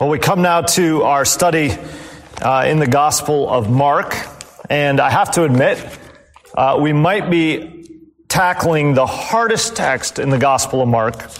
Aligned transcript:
Well, 0.00 0.08
we 0.08 0.18
come 0.18 0.40
now 0.40 0.62
to 0.62 1.02
our 1.02 1.26
study 1.26 1.72
uh, 2.40 2.64
in 2.66 2.78
the 2.78 2.86
Gospel 2.86 3.50
of 3.50 3.68
Mark, 3.68 4.16
and 4.70 4.98
I 4.98 5.10
have 5.10 5.32
to 5.32 5.44
admit, 5.44 5.86
uh, 6.54 6.78
we 6.80 6.94
might 6.94 7.28
be 7.28 7.86
tackling 8.26 8.94
the 8.94 9.04
hardest 9.04 9.76
text 9.76 10.18
in 10.18 10.30
the 10.30 10.38
Gospel 10.38 10.80
of 10.80 10.88
Mark. 10.88 11.30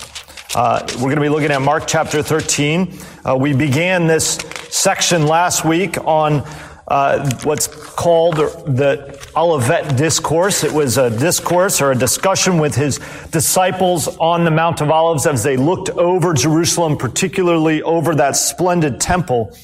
Uh, 0.54 0.86
we're 0.96 1.04
going 1.04 1.14
to 1.14 1.22
be 1.22 1.30
looking 1.30 1.50
at 1.50 1.62
Mark 1.62 1.84
chapter 1.86 2.22
13. 2.22 2.98
Uh, 3.24 3.34
we 3.34 3.54
began 3.54 4.06
this 4.06 4.34
section 4.68 5.26
last 5.26 5.64
week 5.64 5.96
on 6.04 6.46
uh, 6.86 7.30
what's 7.44 7.66
called 8.00 8.36
the 8.36 9.28
Olivet 9.36 9.94
Discourse. 9.94 10.64
It 10.64 10.72
was 10.72 10.96
a 10.96 11.10
discourse 11.10 11.82
or 11.82 11.92
a 11.92 11.94
discussion 11.94 12.56
with 12.56 12.74
his 12.74 12.98
disciples 13.30 14.08
on 14.16 14.44
the 14.44 14.50
Mount 14.50 14.80
of 14.80 14.90
Olives 14.90 15.26
as 15.26 15.42
they 15.42 15.58
looked 15.58 15.90
over 15.90 16.32
Jerusalem, 16.32 16.96
particularly 16.96 17.82
over 17.82 18.14
that 18.14 18.36
splendid 18.36 19.02
temple. 19.02 19.54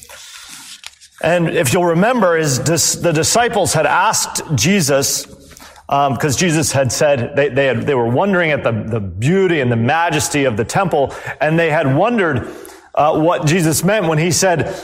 And 1.23 1.49
if 1.49 1.73
you'll 1.73 1.85
remember, 1.85 2.37
is 2.37 2.59
the 2.59 3.11
disciples 3.11 3.73
had 3.73 3.87
asked 3.87 4.43
Jesus, 4.53 5.25
because 5.25 6.35
um, 6.35 6.39
Jesus 6.39 6.71
had 6.71 6.91
said 6.91 7.35
they, 7.35 7.49
they, 7.49 7.65
had, 7.65 7.87
they 7.87 7.95
were 7.95 8.07
wondering 8.07 8.51
at 8.51 8.61
the, 8.63 8.71
the 8.71 8.99
beauty 8.99 9.61
and 9.61 9.71
the 9.71 9.75
majesty 9.75 10.43
of 10.43 10.57
the 10.57 10.65
temple, 10.65 11.11
and 11.41 11.57
they 11.57 11.71
had 11.71 11.95
wondered 11.95 12.53
uh, 12.93 13.19
what 13.19 13.47
Jesus 13.47 13.83
meant 13.83 14.07
when 14.07 14.19
he 14.19 14.29
said, 14.29 14.75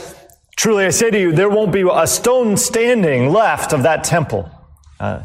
Truly 0.56 0.86
I 0.86 0.90
say 0.90 1.10
to 1.10 1.20
you, 1.20 1.32
there 1.32 1.48
won't 1.48 1.72
be 1.72 1.84
a 1.90 2.06
stone 2.06 2.56
standing 2.56 3.32
left 3.32 3.72
of 3.72 3.82
that 3.82 4.04
temple. 4.04 4.50
Uh, 5.00 5.22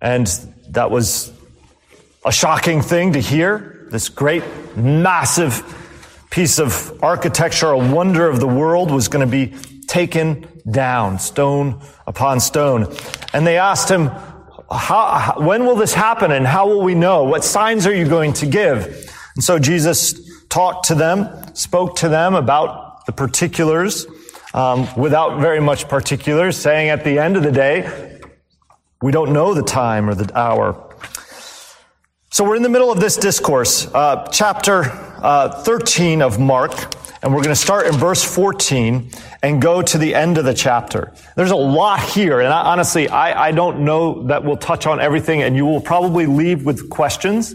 and 0.00 0.26
that 0.68 0.90
was 0.90 1.32
a 2.24 2.32
shocking 2.32 2.82
thing 2.82 3.14
to 3.14 3.20
hear. 3.20 3.86
This 3.90 4.08
great, 4.08 4.44
massive 4.76 5.62
piece 6.30 6.58
of 6.58 7.02
architecture, 7.02 7.70
a 7.70 7.78
wonder 7.78 8.28
of 8.28 8.38
the 8.38 8.46
world, 8.46 8.90
was 8.90 9.08
going 9.08 9.26
to 9.26 9.30
be 9.30 9.56
taken 9.86 10.46
down, 10.70 11.18
stone 11.18 11.80
upon 12.06 12.38
stone. 12.38 12.94
And 13.32 13.46
they 13.46 13.56
asked 13.56 13.90
him, 13.90 14.10
how, 14.70 15.36
when 15.38 15.64
will 15.64 15.76
this 15.76 15.94
happen 15.94 16.30
and 16.30 16.46
how 16.46 16.68
will 16.68 16.82
we 16.82 16.94
know? 16.94 17.24
What 17.24 17.42
signs 17.42 17.86
are 17.86 17.94
you 17.94 18.06
going 18.06 18.34
to 18.34 18.46
give? 18.46 18.86
And 19.34 19.42
so 19.42 19.58
Jesus 19.58 20.46
talked 20.48 20.88
to 20.88 20.94
them, 20.94 21.54
spoke 21.54 21.96
to 21.96 22.08
them 22.08 22.34
about 22.34 23.06
the 23.06 23.12
particulars 23.12 24.06
um, 24.54 24.88
without 24.96 25.40
very 25.40 25.60
much 25.60 25.88
particulars, 25.88 26.56
saying 26.56 26.88
at 26.88 27.04
the 27.04 27.18
end 27.18 27.36
of 27.36 27.42
the 27.42 27.52
day, 27.52 28.20
we 29.02 29.12
don't 29.12 29.32
know 29.32 29.54
the 29.54 29.62
time 29.62 30.08
or 30.08 30.14
the 30.14 30.36
hour. 30.38 30.84
So 32.30 32.44
we're 32.44 32.56
in 32.56 32.62
the 32.62 32.68
middle 32.68 32.92
of 32.92 33.00
this 33.00 33.16
discourse, 33.16 33.86
uh, 33.94 34.28
chapter 34.30 34.84
uh, 35.22 35.62
13 35.62 36.22
of 36.22 36.38
Mark, 36.38 36.72
and 37.22 37.34
we're 37.34 37.42
going 37.42 37.54
to 37.54 37.56
start 37.56 37.86
in 37.86 37.94
verse 37.94 38.22
14 38.22 39.10
and 39.42 39.62
go 39.62 39.82
to 39.82 39.98
the 39.98 40.14
end 40.14 40.38
of 40.38 40.44
the 40.44 40.54
chapter. 40.54 41.12
There's 41.36 41.50
a 41.50 41.56
lot 41.56 42.00
here, 42.00 42.40
and 42.40 42.52
I, 42.52 42.62
honestly, 42.62 43.08
I, 43.08 43.48
I 43.48 43.52
don't 43.52 43.80
know 43.80 44.24
that 44.24 44.44
we'll 44.44 44.56
touch 44.56 44.86
on 44.86 45.00
everything, 45.00 45.42
and 45.42 45.56
you 45.56 45.64
will 45.64 45.80
probably 45.80 46.26
leave 46.26 46.64
with 46.64 46.90
questions 46.90 47.54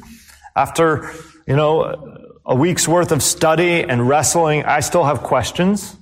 after, 0.55 1.11
you 1.47 1.55
know, 1.55 2.29
a 2.45 2.55
week's 2.55 2.87
worth 2.87 3.11
of 3.11 3.23
study 3.23 3.83
and 3.83 4.07
wrestling. 4.07 4.65
I 4.65 4.81
still 4.81 5.03
have 5.03 5.21
questions. 5.21 5.95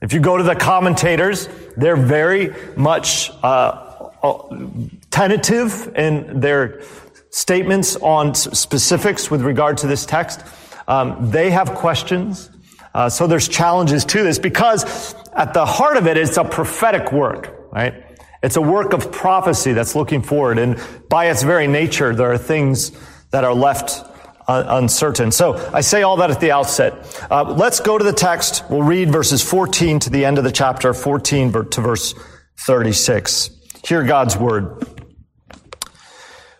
If 0.00 0.14
you 0.14 0.20
go 0.20 0.38
to 0.38 0.42
the 0.42 0.56
commentators, 0.56 1.48
they're 1.76 1.96
very 1.96 2.54
much 2.74 3.30
uh, 3.42 4.10
uh, 4.22 4.66
tentative 5.10 5.92
in 5.94 6.40
their 6.40 6.82
statements 7.28 7.96
on 7.96 8.34
specifics 8.34 9.30
with 9.30 9.42
regard 9.42 9.76
to 9.78 9.86
this 9.86 10.06
text. 10.06 10.42
Um, 10.88 11.30
they 11.30 11.50
have 11.50 11.74
questions. 11.74 12.50
Uh, 12.94 13.08
so 13.10 13.26
there's 13.26 13.46
challenges 13.46 14.04
to 14.06 14.22
this 14.22 14.38
because 14.38 15.14
at 15.34 15.52
the 15.52 15.66
heart 15.66 15.96
of 15.98 16.06
it, 16.06 16.16
it's 16.16 16.38
a 16.38 16.44
prophetic 16.44 17.12
work, 17.12 17.68
right? 17.70 18.04
It's 18.42 18.56
a 18.56 18.62
work 18.62 18.94
of 18.94 19.12
prophecy 19.12 19.74
that's 19.74 19.94
looking 19.94 20.22
forward. 20.22 20.58
And 20.58 20.80
by 21.10 21.26
its 21.26 21.42
very 21.42 21.66
nature, 21.66 22.14
there 22.14 22.32
are 22.32 22.38
things 22.38 22.92
that 23.30 23.44
are 23.44 23.54
left 23.54 24.09
uncertain. 24.58 25.32
So 25.32 25.54
I 25.72 25.80
say 25.80 26.02
all 26.02 26.16
that 26.16 26.30
at 26.30 26.40
the 26.40 26.50
outset. 26.50 27.26
Uh, 27.30 27.54
let's 27.56 27.80
go 27.80 27.98
to 27.98 28.04
the 28.04 28.12
text. 28.12 28.64
We'll 28.68 28.82
read 28.82 29.10
verses 29.10 29.42
14 29.42 30.00
to 30.00 30.10
the 30.10 30.24
end 30.24 30.38
of 30.38 30.44
the 30.44 30.52
chapter, 30.52 30.92
14 30.92 31.52
to 31.52 31.80
verse 31.80 32.14
36. 32.66 33.50
Hear 33.84 34.04
God's 34.04 34.36
word. 34.36 34.84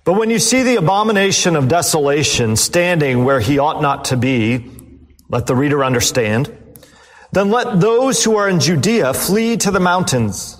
But 0.05 0.15
when 0.15 0.31
you 0.31 0.39
see 0.39 0.63
the 0.63 0.77
abomination 0.77 1.57
of 1.57 1.69
desolation 1.69 2.57
standing 2.57 3.25
where 3.25 3.41
he 3.41 3.59
ought 3.59 3.83
not 3.83 4.07
to 4.07 4.17
be, 4.17 4.71
let 5.29 5.47
the 5.47 5.55
reader 5.55 5.85
understand. 5.85 6.57
Then 7.33 7.51
let 7.51 7.81
those 7.81 8.25
who 8.25 8.37
are 8.37 8.49
in 8.49 8.61
Judea 8.61 9.15
flee 9.15 9.57
to 9.59 9.71
the 9.71 9.79
mountains. 9.79 10.60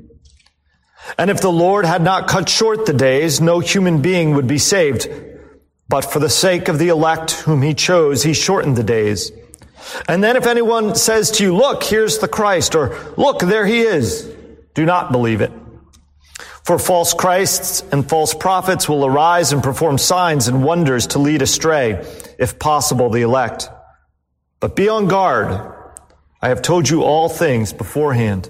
And 1.17 1.29
if 1.29 1.41
the 1.41 1.51
Lord 1.51 1.85
had 1.85 2.01
not 2.01 2.27
cut 2.27 2.49
short 2.49 2.85
the 2.85 2.93
days, 2.93 3.41
no 3.41 3.59
human 3.59 4.01
being 4.01 4.35
would 4.35 4.47
be 4.47 4.57
saved. 4.57 5.09
But 5.89 6.05
for 6.05 6.19
the 6.19 6.29
sake 6.29 6.67
of 6.67 6.79
the 6.79 6.89
elect 6.89 7.31
whom 7.31 7.61
he 7.61 7.73
chose, 7.73 8.23
he 8.23 8.33
shortened 8.33 8.77
the 8.77 8.83
days. 8.83 9.31
And 10.07 10.23
then 10.23 10.37
if 10.37 10.45
anyone 10.45 10.95
says 10.95 11.31
to 11.31 11.43
you, 11.43 11.55
look, 11.55 11.83
here's 11.83 12.19
the 12.19 12.27
Christ, 12.27 12.75
or 12.75 12.97
look, 13.17 13.39
there 13.39 13.65
he 13.65 13.81
is, 13.81 14.23
do 14.73 14.85
not 14.85 15.11
believe 15.11 15.41
it. 15.41 15.51
For 16.63 16.77
false 16.77 17.13
Christs 17.13 17.83
and 17.91 18.07
false 18.07 18.33
prophets 18.33 18.87
will 18.87 19.05
arise 19.05 19.51
and 19.51 19.63
perform 19.63 19.97
signs 19.97 20.47
and 20.47 20.63
wonders 20.63 21.07
to 21.07 21.19
lead 21.19 21.41
astray, 21.41 22.05
if 22.37 22.59
possible, 22.59 23.09
the 23.09 23.23
elect. 23.23 23.69
But 24.59 24.75
be 24.75 24.87
on 24.87 25.07
guard. 25.07 25.75
I 26.41 26.49
have 26.49 26.61
told 26.61 26.87
you 26.87 27.03
all 27.03 27.29
things 27.29 27.73
beforehand. 27.73 28.49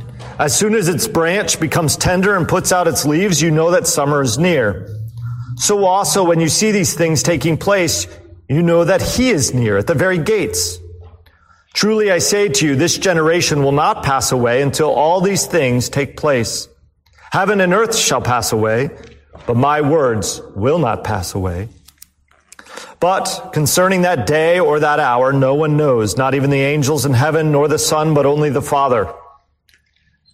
As 0.39 0.57
soon 0.57 0.75
as 0.75 0.87
its 0.87 1.07
branch 1.07 1.59
becomes 1.59 1.97
tender 1.97 2.35
and 2.35 2.47
puts 2.47 2.71
out 2.71 2.87
its 2.87 3.05
leaves, 3.05 3.41
you 3.41 3.51
know 3.51 3.71
that 3.71 3.87
summer 3.87 4.21
is 4.21 4.37
near. 4.37 4.87
So 5.57 5.85
also 5.85 6.23
when 6.23 6.39
you 6.39 6.49
see 6.49 6.71
these 6.71 6.93
things 6.93 7.21
taking 7.23 7.57
place, 7.57 8.07
you 8.49 8.63
know 8.63 8.83
that 8.83 9.01
he 9.01 9.29
is 9.29 9.53
near 9.53 9.77
at 9.77 9.87
the 9.87 9.93
very 9.93 10.17
gates. 10.17 10.79
Truly 11.73 12.11
I 12.11 12.17
say 12.17 12.49
to 12.49 12.65
you, 12.65 12.75
this 12.75 12.97
generation 12.97 13.63
will 13.63 13.71
not 13.71 14.03
pass 14.03 14.31
away 14.31 14.61
until 14.61 14.89
all 14.89 15.21
these 15.21 15.45
things 15.45 15.89
take 15.89 16.17
place. 16.17 16.67
Heaven 17.31 17.61
and 17.61 17.73
earth 17.73 17.95
shall 17.95 18.21
pass 18.21 18.51
away, 18.51 18.89
but 19.47 19.55
my 19.55 19.81
words 19.81 20.41
will 20.55 20.79
not 20.79 21.03
pass 21.03 21.33
away. 21.33 21.69
But 22.99 23.51
concerning 23.53 24.01
that 24.01 24.27
day 24.27 24.59
or 24.59 24.79
that 24.79 24.99
hour, 24.99 25.31
no 25.31 25.55
one 25.55 25.77
knows, 25.77 26.17
not 26.17 26.35
even 26.35 26.49
the 26.49 26.61
angels 26.61 27.05
in 27.05 27.13
heaven, 27.13 27.51
nor 27.51 27.67
the 27.67 27.79
Son, 27.79 28.13
but 28.13 28.25
only 28.25 28.49
the 28.49 28.61
Father. 28.61 29.13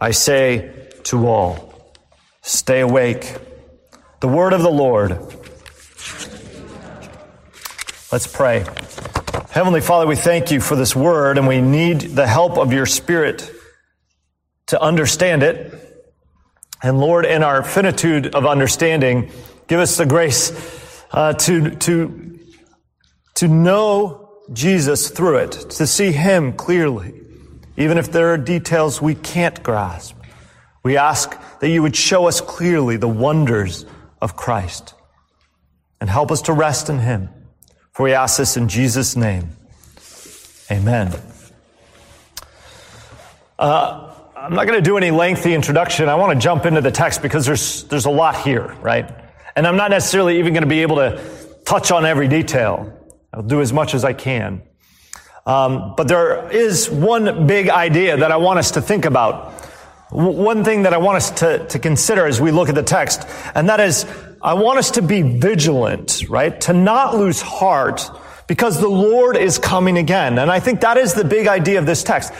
I 0.00 0.12
say 0.12 0.88
to 1.04 1.26
all. 1.26 1.92
Stay 2.42 2.80
awake. 2.80 3.36
The 4.20 4.28
word 4.28 4.52
of 4.52 4.62
the 4.62 4.70
Lord. 4.70 5.10
Let's 8.10 8.26
pray. 8.26 8.64
Heavenly 9.50 9.80
Father, 9.80 10.06
we 10.06 10.16
thank 10.16 10.50
you 10.50 10.60
for 10.60 10.74
this 10.74 10.96
word 10.96 11.36
and 11.36 11.46
we 11.46 11.60
need 11.60 12.00
the 12.00 12.26
help 12.26 12.56
of 12.56 12.72
your 12.72 12.86
spirit 12.86 13.50
to 14.68 14.80
understand 14.80 15.42
it. 15.42 15.74
And 16.82 16.98
Lord, 16.98 17.26
in 17.26 17.42
our 17.42 17.62
finitude 17.62 18.34
of 18.34 18.46
understanding, 18.46 19.30
give 19.66 19.80
us 19.80 19.96
the 19.96 20.06
grace 20.06 20.50
uh, 21.12 21.34
to, 21.34 21.70
to, 21.76 22.38
to 23.34 23.48
know 23.48 24.38
Jesus 24.52 25.10
through 25.10 25.38
it, 25.38 25.52
to 25.52 25.86
see 25.86 26.12
him 26.12 26.52
clearly, 26.52 27.19
even 27.80 27.96
if 27.96 28.12
there 28.12 28.32
are 28.32 28.36
details 28.36 29.00
we 29.00 29.14
can't 29.14 29.62
grasp. 29.62 30.14
We 30.82 30.96
ask 30.96 31.34
that 31.60 31.70
you 31.70 31.82
would 31.82 31.96
show 31.96 32.28
us 32.28 32.40
clearly 32.40 32.96
the 32.96 33.08
wonders 33.08 33.86
of 34.20 34.36
Christ 34.36 34.94
and 36.00 36.08
help 36.08 36.30
us 36.30 36.42
to 36.42 36.52
rest 36.52 36.90
in 36.90 36.98
him. 36.98 37.30
For 37.92 38.04
we 38.04 38.12
ask 38.12 38.38
this 38.38 38.56
in 38.56 38.68
Jesus' 38.68 39.16
name. 39.16 39.50
Amen. 40.70 41.14
Uh, 43.58 44.14
I'm 44.36 44.54
not 44.54 44.66
going 44.66 44.78
to 44.78 44.82
do 44.82 44.96
any 44.96 45.10
lengthy 45.10 45.54
introduction. 45.54 46.08
I 46.08 46.14
want 46.14 46.32
to 46.32 46.42
jump 46.42 46.66
into 46.66 46.80
the 46.80 46.90
text 46.90 47.22
because 47.22 47.44
there's, 47.44 47.84
there's 47.84 48.06
a 48.06 48.10
lot 48.10 48.36
here, 48.42 48.74
right? 48.80 49.10
And 49.56 49.66
I'm 49.66 49.76
not 49.76 49.90
necessarily 49.90 50.38
even 50.38 50.52
going 50.52 50.62
to 50.62 50.68
be 50.68 50.82
able 50.82 50.96
to 50.96 51.20
touch 51.64 51.90
on 51.90 52.06
every 52.06 52.28
detail. 52.28 52.92
I'll 53.32 53.42
do 53.42 53.60
as 53.60 53.72
much 53.72 53.94
as 53.94 54.04
I 54.04 54.12
can. 54.12 54.62
Um, 55.46 55.94
but 55.96 56.08
there 56.08 56.50
is 56.50 56.90
one 56.90 57.46
big 57.46 57.68
idea 57.68 58.16
that 58.18 58.30
I 58.30 58.36
want 58.36 58.58
us 58.58 58.72
to 58.72 58.82
think 58.82 59.04
about. 59.04 59.52
One 60.10 60.64
thing 60.64 60.82
that 60.82 60.92
I 60.92 60.98
want 60.98 61.16
us 61.16 61.30
to, 61.40 61.66
to 61.66 61.78
consider 61.78 62.26
as 62.26 62.40
we 62.40 62.50
look 62.50 62.68
at 62.68 62.74
the 62.74 62.82
text, 62.82 63.26
and 63.54 63.68
that 63.68 63.80
is, 63.80 64.06
I 64.42 64.54
want 64.54 64.78
us 64.78 64.92
to 64.92 65.02
be 65.02 65.22
vigilant, 65.22 66.28
right? 66.28 66.60
To 66.62 66.72
not 66.72 67.16
lose 67.16 67.40
heart 67.40 68.10
because 68.48 68.80
the 68.80 68.88
Lord 68.88 69.36
is 69.36 69.58
coming 69.58 69.98
again. 69.98 70.38
And 70.38 70.50
I 70.50 70.58
think 70.58 70.80
that 70.80 70.96
is 70.96 71.14
the 71.14 71.24
big 71.24 71.46
idea 71.46 71.78
of 71.78 71.86
this 71.86 72.02
text. 72.02 72.32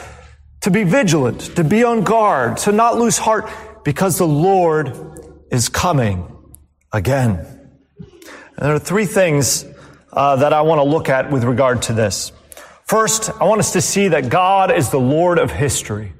To 0.61 0.71
be 0.71 0.83
vigilant, 0.83 1.55
to 1.55 1.63
be 1.63 1.83
on 1.85 2.03
guard, 2.03 2.57
to 2.57 2.71
not 2.71 2.97
lose 2.97 3.17
heart 3.17 3.49
because 3.85 4.17
the 4.17 4.27
Lord 4.27 4.93
is 5.49 5.69
coming 5.69 6.29
again. 6.91 7.37
And 7.37 8.09
there 8.57 8.73
are 8.73 8.79
three 8.79 9.05
things 9.05 9.65
uh, 10.11 10.35
that 10.35 10.53
I 10.53 10.61
want 10.61 10.79
to 10.79 10.83
look 10.83 11.07
at 11.07 11.31
with 11.31 11.45
regard 11.45 11.83
to 11.83 11.93
this. 11.93 12.31
First, 12.91 13.29
I 13.39 13.45
want 13.45 13.59
us 13.59 13.71
to 13.71 13.79
see 13.79 14.09
that 14.09 14.27
God 14.27 14.69
is 14.69 14.89
the 14.89 14.99
Lord 14.99 15.39
of 15.39 15.49
history. 15.49 16.11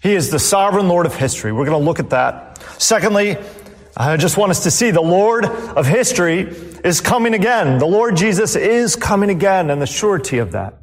He 0.00 0.14
is 0.14 0.30
the 0.30 0.38
sovereign 0.38 0.86
Lord 0.86 1.06
of 1.06 1.16
history. 1.16 1.50
We're 1.50 1.64
going 1.64 1.76
to 1.76 1.84
look 1.84 1.98
at 1.98 2.10
that. 2.10 2.62
Secondly, 2.80 3.36
I 3.96 4.16
just 4.16 4.36
want 4.36 4.50
us 4.50 4.62
to 4.62 4.70
see 4.70 4.92
the 4.92 5.00
Lord 5.00 5.44
of 5.44 5.84
history 5.84 6.42
is 6.84 7.00
coming 7.00 7.34
again. 7.34 7.78
The 7.78 7.86
Lord 7.86 8.16
Jesus 8.16 8.54
is 8.54 8.94
coming 8.94 9.28
again 9.28 9.70
and 9.70 9.82
the 9.82 9.88
surety 9.88 10.38
of 10.38 10.52
that. 10.52 10.74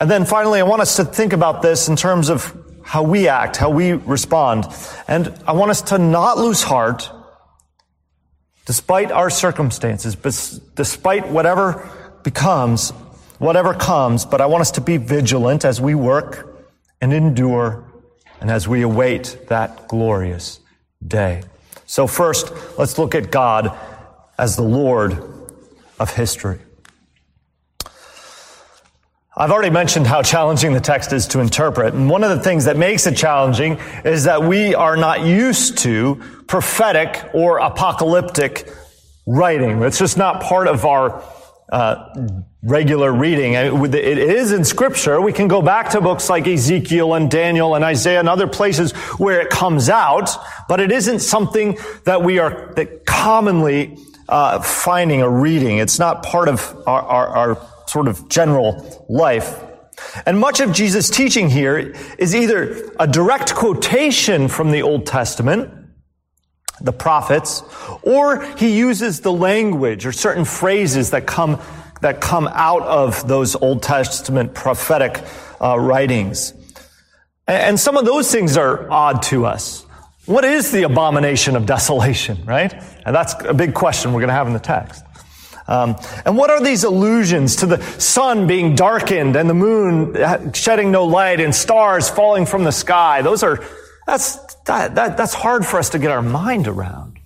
And 0.00 0.10
then 0.10 0.24
finally, 0.24 0.58
I 0.58 0.64
want 0.64 0.82
us 0.82 0.96
to 0.96 1.04
think 1.04 1.32
about 1.32 1.62
this 1.62 1.86
in 1.86 1.94
terms 1.94 2.30
of 2.30 2.52
how 2.82 3.04
we 3.04 3.28
act, 3.28 3.58
how 3.58 3.70
we 3.70 3.92
respond. 3.92 4.66
And 5.06 5.32
I 5.46 5.52
want 5.52 5.70
us 5.70 5.82
to 5.82 5.98
not 5.98 6.36
lose 6.36 6.64
heart 6.64 7.08
despite 8.66 9.12
our 9.12 9.30
circumstances, 9.30 10.16
despite 10.74 11.28
whatever 11.28 11.88
becomes, 12.24 12.92
whatever 13.38 13.74
comes, 13.74 14.24
but 14.24 14.40
I 14.40 14.46
want 14.46 14.62
us 14.62 14.72
to 14.72 14.80
be 14.80 14.96
vigilant 14.96 15.64
as 15.64 15.80
we 15.80 15.94
work 15.94 16.64
and 17.00 17.12
endure 17.12 17.84
and 18.40 18.50
as 18.50 18.68
we 18.68 18.82
await 18.82 19.38
that 19.48 19.88
glorious 19.88 20.60
day. 21.06 21.42
So 21.86 22.06
first, 22.06 22.52
let's 22.78 22.98
look 22.98 23.14
at 23.14 23.30
God 23.30 23.76
as 24.38 24.56
the 24.56 24.62
Lord 24.62 25.22
of 25.98 26.14
history. 26.14 26.58
I've 29.36 29.52
already 29.52 29.70
mentioned 29.70 30.08
how 30.08 30.22
challenging 30.22 30.72
the 30.72 30.80
text 30.80 31.12
is 31.12 31.28
to 31.28 31.38
interpret. 31.38 31.94
And 31.94 32.10
one 32.10 32.24
of 32.24 32.30
the 32.30 32.42
things 32.42 32.64
that 32.64 32.76
makes 32.76 33.06
it 33.06 33.16
challenging 33.16 33.78
is 34.04 34.24
that 34.24 34.42
we 34.42 34.74
are 34.74 34.96
not 34.96 35.24
used 35.24 35.78
to 35.78 36.20
prophetic 36.48 37.30
or 37.32 37.58
apocalyptic 37.58 38.68
writing. 39.26 39.80
It's 39.82 39.98
just 39.98 40.16
not 40.18 40.42
part 40.42 40.66
of 40.66 40.84
our 40.84 41.22
uh, 41.68 42.34
regular 42.62 43.12
reading. 43.12 43.52
It 43.54 43.94
is 43.94 44.52
in 44.52 44.64
scripture. 44.64 45.20
We 45.20 45.32
can 45.32 45.48
go 45.48 45.62
back 45.62 45.90
to 45.90 46.00
books 46.00 46.28
like 46.28 46.46
Ezekiel 46.46 47.14
and 47.14 47.30
Daniel 47.30 47.74
and 47.74 47.84
Isaiah 47.84 48.20
and 48.20 48.28
other 48.28 48.46
places 48.46 48.92
where 49.18 49.40
it 49.40 49.50
comes 49.50 49.88
out, 49.88 50.30
but 50.68 50.80
it 50.80 50.90
isn't 50.90 51.20
something 51.20 51.78
that 52.04 52.22
we 52.22 52.38
are 52.38 52.72
that 52.76 53.06
commonly 53.06 53.98
uh, 54.28 54.60
finding 54.60 55.22
or 55.22 55.30
reading. 55.30 55.78
It's 55.78 55.98
not 55.98 56.22
part 56.22 56.48
of 56.48 56.76
our, 56.86 57.02
our, 57.02 57.28
our 57.28 57.68
sort 57.86 58.08
of 58.08 58.28
general 58.28 59.06
life. 59.08 59.62
And 60.26 60.38
much 60.38 60.60
of 60.60 60.72
Jesus' 60.72 61.10
teaching 61.10 61.50
here 61.50 61.94
is 62.18 62.34
either 62.34 62.90
a 63.00 63.06
direct 63.06 63.54
quotation 63.54 64.48
from 64.48 64.70
the 64.70 64.82
Old 64.82 65.06
Testament, 65.06 65.77
the 66.80 66.92
prophets, 66.92 67.62
or 68.02 68.44
he 68.56 68.76
uses 68.78 69.20
the 69.20 69.32
language 69.32 70.06
or 70.06 70.12
certain 70.12 70.44
phrases 70.44 71.10
that 71.10 71.26
come 71.26 71.60
that 72.00 72.20
come 72.20 72.48
out 72.52 72.82
of 72.82 73.26
those 73.26 73.56
Old 73.56 73.82
Testament 73.82 74.54
prophetic 74.54 75.20
uh, 75.60 75.78
writings. 75.78 76.54
And 77.46 77.80
some 77.80 77.96
of 77.96 78.04
those 78.04 78.30
things 78.30 78.56
are 78.56 78.90
odd 78.90 79.22
to 79.24 79.46
us. 79.46 79.84
What 80.26 80.44
is 80.44 80.70
the 80.70 80.82
abomination 80.82 81.56
of 81.56 81.64
desolation, 81.66 82.44
right? 82.44 82.72
And 83.04 83.14
that's 83.16 83.34
a 83.44 83.54
big 83.54 83.74
question 83.74 84.12
we're 84.12 84.20
going 84.20 84.28
to 84.28 84.34
have 84.34 84.46
in 84.46 84.52
the 84.52 84.58
text. 84.58 85.02
Um, 85.66 85.96
and 86.24 86.36
what 86.36 86.50
are 86.50 86.62
these 86.62 86.84
allusions 86.84 87.56
to 87.56 87.66
the 87.66 87.82
sun 87.98 88.46
being 88.46 88.74
darkened 88.74 89.36
and 89.36 89.48
the 89.48 89.54
moon 89.54 90.52
shedding 90.54 90.90
no 90.90 91.04
light 91.04 91.40
and 91.40 91.54
stars 91.54 92.08
falling 92.08 92.46
from 92.46 92.64
the 92.64 92.72
sky? 92.72 93.22
Those 93.22 93.42
are, 93.42 93.64
that's, 94.08 94.54
that, 94.64 94.94
that, 94.94 95.18
that's 95.18 95.34
hard 95.34 95.66
for 95.66 95.78
us 95.78 95.90
to 95.90 95.98
get 95.98 96.10
our 96.10 96.22
mind 96.22 96.66
around. 96.66 97.18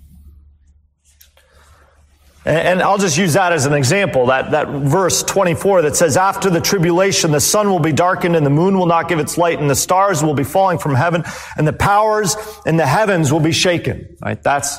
And 2.45 2.83
I'll 2.83 2.99
just 2.99 3.17
use 3.17 3.35
that 3.35 3.53
as 3.53 3.67
an 3.67 3.73
example, 3.73 4.27
that, 4.27 4.51
that 4.51 4.67
verse 4.67 5.23
24 5.23 5.83
that 5.83 5.95
says, 5.95 6.17
after 6.17 6.51
the 6.51 6.61
tribulation, 6.61 7.31
the 7.31 7.39
sun 7.39 7.71
will 7.71 7.79
be 7.79 7.93
darkened 7.93 8.35
and 8.35 8.45
the 8.45 8.51
moon 8.51 8.77
will 8.77 8.87
not 8.87 9.09
give 9.09 9.21
its 9.21 9.39
light 9.39 9.61
and 9.61 9.71
the 9.71 9.77
stars 9.77 10.25
will 10.25 10.35
be 10.35 10.43
falling 10.43 10.79
from 10.79 10.97
heaven 10.97 11.23
and 11.57 11.69
the 11.69 11.73
powers 11.73 12.37
in 12.67 12.79
the 12.79 12.87
heavens 12.87 13.33
will 13.33 13.39
be 13.39 13.53
shaken. 13.53 14.17
Right? 14.21 14.43
That's 14.43 14.77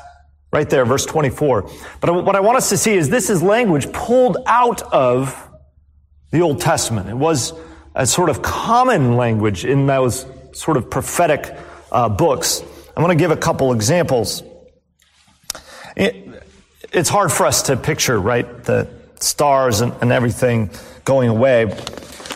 right 0.51 0.69
there, 0.69 0.83
verse 0.83 1.05
24. 1.05 1.71
But 2.01 2.25
what 2.25 2.35
I 2.35 2.41
want 2.41 2.57
us 2.57 2.67
to 2.67 2.77
see 2.77 2.95
is 2.95 3.07
this 3.07 3.29
is 3.29 3.41
language 3.41 3.93
pulled 3.93 4.35
out 4.45 4.81
of 4.91 5.49
the 6.31 6.41
Old 6.41 6.59
Testament. 6.59 7.07
It 7.07 7.15
was 7.15 7.53
a 7.95 8.05
sort 8.05 8.29
of 8.29 8.41
common 8.41 9.15
language 9.15 9.63
in 9.63 9.87
those 9.87 10.25
sort 10.51 10.75
of 10.75 10.89
prophetic 10.89 11.57
uh, 11.93 12.09
books. 12.09 12.61
I 12.95 13.01
want 13.01 13.11
to 13.11 13.17
give 13.17 13.31
a 13.31 13.37
couple 13.37 13.71
examples. 13.73 14.43
It, 15.95 16.43
it's 16.91 17.09
hard 17.09 17.31
for 17.31 17.45
us 17.45 17.63
to 17.63 17.77
picture, 17.77 18.19
right, 18.19 18.63
the 18.63 18.89
stars 19.19 19.81
and, 19.81 19.93
and 20.01 20.11
everything 20.11 20.69
going 21.05 21.29
away, 21.29 21.65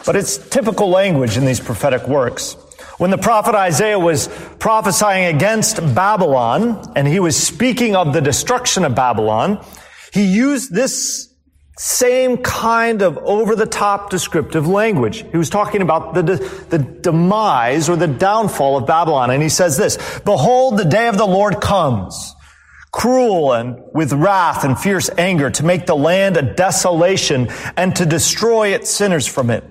but 0.06 0.16
it's 0.16 0.38
typical 0.38 0.90
language 0.90 1.38
in 1.38 1.46
these 1.46 1.60
prophetic 1.60 2.08
works. 2.08 2.56
When 2.98 3.12
the 3.12 3.18
prophet 3.18 3.54
Isaiah 3.54 4.00
was 4.00 4.28
prophesying 4.60 5.36
against 5.36 5.78
Babylon 5.94 6.94
and 6.96 7.08
he 7.08 7.20
was 7.20 7.36
speaking 7.36 7.96
of 7.96 8.14
the 8.14 8.22
destruction 8.22 8.86
of 8.86 8.96
Babylon, 8.96 9.64
he 10.12 10.26
used 10.26 10.74
this 10.74 11.32
same 11.78 12.38
kind 12.38 13.04
of 13.04 13.18
over 13.20 13.56
the 13.56 13.68
top 13.68 14.10
descriptive 14.10 14.68
language. 14.68 15.24
He 15.32 15.38
was 15.38 15.50
talking 15.50 15.82
about 15.82 16.16
the, 16.16 16.22
the 16.70 16.80
demise 16.80 17.88
or 17.88 17.96
the 17.96 18.08
downfall 18.08 18.78
of 18.78 18.88
Babylon. 18.88 19.30
And 19.30 19.44
he 19.44 19.50
says 19.50 19.78
this, 19.78 19.98
behold, 20.26 20.78
the 20.78 20.86
day 20.86 21.08
of 21.08 21.18
the 21.18 21.28
Lord 21.28 21.62
comes 21.62 22.34
cruel 22.92 23.54
and 23.54 23.78
with 23.94 24.12
wrath 24.12 24.64
and 24.64 24.80
fierce 24.80 25.10
anger 25.20 25.52
to 25.52 25.64
make 25.64 25.86
the 25.86 25.96
land 25.96 26.36
a 26.36 26.42
desolation 26.42 27.48
and 27.76 27.96
to 27.96 28.08
destroy 28.08 28.70
its 28.70 28.90
sinners 28.90 29.28
from 29.28 29.52
it. 29.52 29.64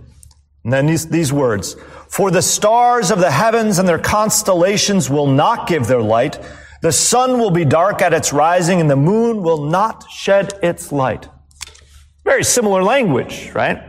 And 0.62 0.72
then 0.72 0.86
these, 0.86 1.08
these 1.08 1.32
words, 1.32 1.74
for 2.08 2.30
the 2.30 2.42
stars 2.42 3.10
of 3.10 3.18
the 3.18 3.30
heavens 3.30 3.80
and 3.80 3.88
their 3.88 3.98
constellations 3.98 5.10
will 5.10 5.26
not 5.26 5.66
give 5.66 5.88
their 5.88 6.02
light. 6.02 6.38
The 6.82 6.92
sun 6.92 7.40
will 7.40 7.50
be 7.50 7.64
dark 7.64 8.00
at 8.00 8.12
its 8.12 8.32
rising 8.32 8.80
and 8.80 8.88
the 8.88 8.96
moon 8.96 9.42
will 9.42 9.64
not 9.64 10.08
shed 10.08 10.52
its 10.62 10.92
light. 10.92 11.28
Very 12.26 12.42
similar 12.42 12.82
language, 12.82 13.52
right? 13.54 13.80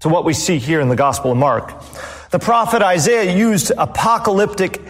To 0.00 0.08
what 0.08 0.24
we 0.24 0.32
see 0.32 0.58
here 0.58 0.80
in 0.80 0.88
the 0.88 0.96
Gospel 0.96 1.32
of 1.32 1.36
Mark. 1.36 1.82
The 2.30 2.38
prophet 2.38 2.80
Isaiah 2.80 3.36
used 3.36 3.72
apocalyptic 3.76 4.80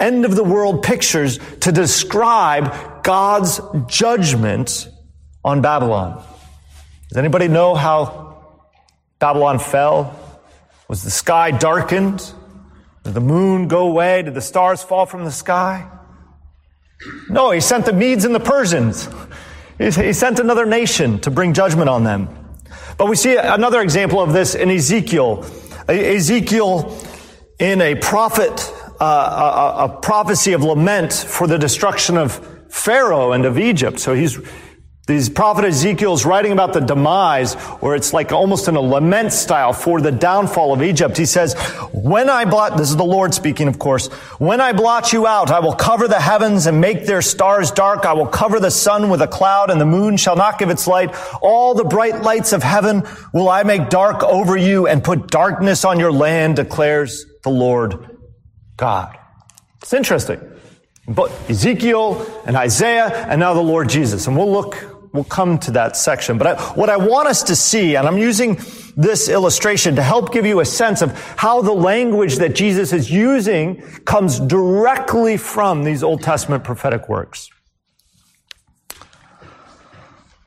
end 0.00 0.24
of 0.24 0.34
the 0.34 0.42
world 0.42 0.82
pictures 0.82 1.38
to 1.60 1.70
describe 1.70 3.04
God's 3.04 3.60
judgment 3.86 4.88
on 5.44 5.62
Babylon. 5.62 6.22
Does 7.08 7.18
anybody 7.18 7.46
know 7.46 7.76
how 7.76 8.66
Babylon 9.20 9.60
fell? 9.60 10.18
Was 10.88 11.04
the 11.04 11.10
sky 11.10 11.52
darkened? 11.52 12.32
Did 13.04 13.14
the 13.14 13.20
moon 13.20 13.68
go 13.68 13.86
away? 13.86 14.22
Did 14.22 14.34
the 14.34 14.40
stars 14.40 14.82
fall 14.82 15.06
from 15.06 15.24
the 15.24 15.30
sky? 15.30 15.88
No, 17.28 17.52
he 17.52 17.60
sent 17.60 17.86
the 17.86 17.92
Medes 17.92 18.24
and 18.24 18.34
the 18.34 18.40
Persians. 18.40 19.08
He 19.80 20.12
sent 20.12 20.38
another 20.38 20.66
nation 20.66 21.20
to 21.20 21.30
bring 21.30 21.54
judgment 21.54 21.88
on 21.88 22.04
them. 22.04 22.39
But 23.00 23.08
we 23.08 23.16
see 23.16 23.34
another 23.34 23.80
example 23.80 24.20
of 24.20 24.34
this 24.34 24.54
in 24.54 24.70
Ezekiel. 24.70 25.46
Ezekiel, 25.88 27.02
in 27.58 27.80
a 27.80 27.94
prophet, 27.94 28.70
uh, 29.00 29.74
a, 29.78 29.84
a 29.86 30.00
prophecy 30.02 30.52
of 30.52 30.62
lament 30.62 31.10
for 31.14 31.46
the 31.46 31.56
destruction 31.56 32.18
of 32.18 32.46
Pharaoh 32.68 33.32
and 33.32 33.46
of 33.46 33.58
Egypt. 33.58 34.00
So 34.00 34.12
he's 34.12 34.38
these 35.10 35.28
prophet 35.28 35.64
Ezekiel's 35.64 36.24
writing 36.24 36.52
about 36.52 36.72
the 36.72 36.80
demise, 36.80 37.56
or 37.80 37.96
it's 37.96 38.12
like 38.12 38.30
almost 38.30 38.68
in 38.68 38.76
a 38.76 38.80
lament 38.80 39.32
style 39.32 39.72
for 39.72 40.00
the 40.00 40.12
downfall 40.12 40.72
of 40.72 40.82
Egypt. 40.82 41.16
He 41.16 41.26
says, 41.26 41.54
when 41.92 42.30
I 42.30 42.44
blot, 42.44 42.76
this 42.76 42.90
is 42.90 42.96
the 42.96 43.02
Lord 43.02 43.34
speaking, 43.34 43.66
of 43.66 43.78
course, 43.80 44.06
when 44.38 44.60
I 44.60 44.72
blot 44.72 45.12
you 45.12 45.26
out, 45.26 45.50
I 45.50 45.58
will 45.58 45.74
cover 45.74 46.06
the 46.06 46.20
heavens 46.20 46.66
and 46.66 46.80
make 46.80 47.06
their 47.06 47.22
stars 47.22 47.72
dark. 47.72 48.06
I 48.06 48.12
will 48.12 48.28
cover 48.28 48.60
the 48.60 48.70
sun 48.70 49.10
with 49.10 49.20
a 49.20 49.26
cloud 49.26 49.68
and 49.70 49.80
the 49.80 49.86
moon 49.86 50.16
shall 50.16 50.36
not 50.36 50.60
give 50.60 50.70
its 50.70 50.86
light. 50.86 51.12
All 51.42 51.74
the 51.74 51.84
bright 51.84 52.22
lights 52.22 52.52
of 52.52 52.62
heaven 52.62 53.02
will 53.34 53.48
I 53.48 53.64
make 53.64 53.88
dark 53.88 54.22
over 54.22 54.56
you 54.56 54.86
and 54.86 55.02
put 55.02 55.26
darkness 55.26 55.84
on 55.84 55.98
your 55.98 56.12
land, 56.12 56.54
declares 56.54 57.26
the 57.42 57.50
Lord 57.50 58.16
God. 58.76 59.18
It's 59.82 59.92
interesting. 59.92 60.40
But 61.08 61.32
Ezekiel 61.50 62.24
and 62.46 62.54
Isaiah 62.56 63.08
and 63.08 63.40
now 63.40 63.54
the 63.54 63.60
Lord 63.60 63.88
Jesus. 63.88 64.28
And 64.28 64.36
we'll 64.36 64.52
look 64.52 64.99
we'll 65.12 65.24
come 65.24 65.58
to 65.58 65.72
that 65.72 65.96
section. 65.96 66.38
But 66.38 66.46
I, 66.46 66.62
what 66.74 66.88
I 66.88 66.96
want 66.96 67.28
us 67.28 67.42
to 67.44 67.56
see, 67.56 67.96
and 67.96 68.06
I'm 68.06 68.18
using 68.18 68.60
this 68.96 69.28
illustration 69.28 69.96
to 69.96 70.02
help 70.02 70.32
give 70.32 70.46
you 70.46 70.60
a 70.60 70.64
sense 70.64 71.02
of 71.02 71.18
how 71.36 71.62
the 71.62 71.72
language 71.72 72.36
that 72.36 72.54
Jesus 72.54 72.92
is 72.92 73.10
using 73.10 73.80
comes 74.04 74.38
directly 74.40 75.36
from 75.36 75.84
these 75.84 76.02
Old 76.02 76.22
Testament 76.22 76.64
prophetic 76.64 77.08
works. 77.08 77.48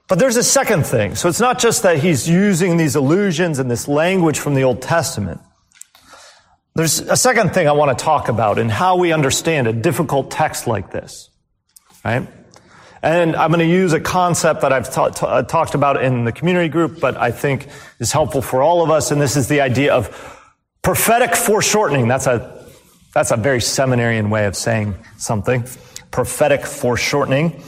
But 0.07 0.19
there's 0.19 0.37
a 0.37 0.43
second 0.43 0.85
thing. 0.85 1.15
So 1.15 1.27
it's 1.29 1.39
not 1.39 1.59
just 1.59 1.83
that 1.83 1.97
he's 1.97 2.29
using 2.29 2.77
these 2.77 2.95
allusions 2.95 3.59
and 3.59 3.71
this 3.71 3.87
language 3.87 4.37
from 4.37 4.53
the 4.53 4.63
Old 4.63 4.81
Testament. 4.81 5.41
There's 6.75 6.99
a 6.99 7.17
second 7.17 7.53
thing 7.53 7.67
I 7.67 7.71
want 7.71 7.97
to 7.97 8.03
talk 8.03 8.29
about 8.29 8.57
in 8.57 8.69
how 8.69 8.97
we 8.97 9.13
understand 9.13 9.67
a 9.67 9.73
difficult 9.73 10.31
text 10.31 10.67
like 10.67 10.91
this. 10.91 11.29
Right? 12.03 12.27
And 13.03 13.35
I'm 13.35 13.49
going 13.49 13.59
to 13.59 13.65
use 13.65 13.91
a 13.91 13.99
concept 13.99 14.61
that 14.61 14.71
I've 14.71 14.89
ta- 14.89 15.09
ta- 15.09 15.41
talked 15.41 15.75
about 15.75 16.01
in 16.01 16.23
the 16.23 16.31
community 16.31 16.69
group, 16.69 17.01
but 17.01 17.17
I 17.17 17.31
think 17.31 17.67
is 17.99 18.13
helpful 18.13 18.41
for 18.41 18.61
all 18.61 18.81
of 18.81 18.89
us. 18.89 19.11
And 19.11 19.21
this 19.21 19.35
is 19.35 19.49
the 19.49 19.59
idea 19.59 19.93
of 19.93 20.07
prophetic 20.81 21.35
foreshortening. 21.35 22.07
That's 22.07 22.27
a, 22.27 22.65
that's 23.13 23.31
a 23.31 23.35
very 23.35 23.59
seminarian 23.59 24.29
way 24.29 24.45
of 24.45 24.55
saying 24.55 24.95
something. 25.17 25.65
Prophetic 26.11 26.65
foreshortening. 26.65 27.61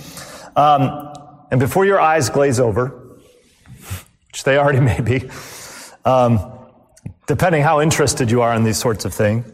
Um, 0.55 1.13
and 1.51 1.59
before 1.59 1.85
your 1.85 1.99
eyes 1.99 2.29
glaze 2.29 2.61
over, 2.61 3.17
which 4.27 4.45
they 4.45 4.57
already 4.57 4.79
may 4.93 5.01
be, 5.01 5.29
um, 6.05 6.39
depending 7.27 7.61
how 7.61 7.81
interested 7.81 8.31
you 8.31 8.41
are 8.41 8.55
in 8.55 8.63
these 8.63 8.77
sorts 8.77 9.03
of 9.03 9.13
things, 9.13 9.45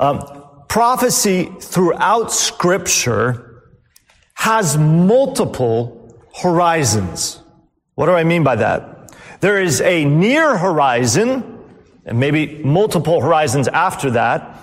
um, 0.00 0.42
prophecy 0.66 1.44
throughout 1.60 2.32
Scripture 2.32 3.45
has 4.36 4.78
multiple 4.78 6.14
horizons. 6.40 7.40
What 7.94 8.06
do 8.06 8.12
I 8.12 8.22
mean 8.22 8.44
by 8.44 8.56
that? 8.56 9.12
There 9.40 9.60
is 9.60 9.80
a 9.80 10.04
near 10.04 10.56
horizon, 10.56 11.60
and 12.04 12.20
maybe 12.20 12.62
multiple 12.62 13.20
horizons 13.20 13.66
after 13.68 14.12
that, 14.12 14.58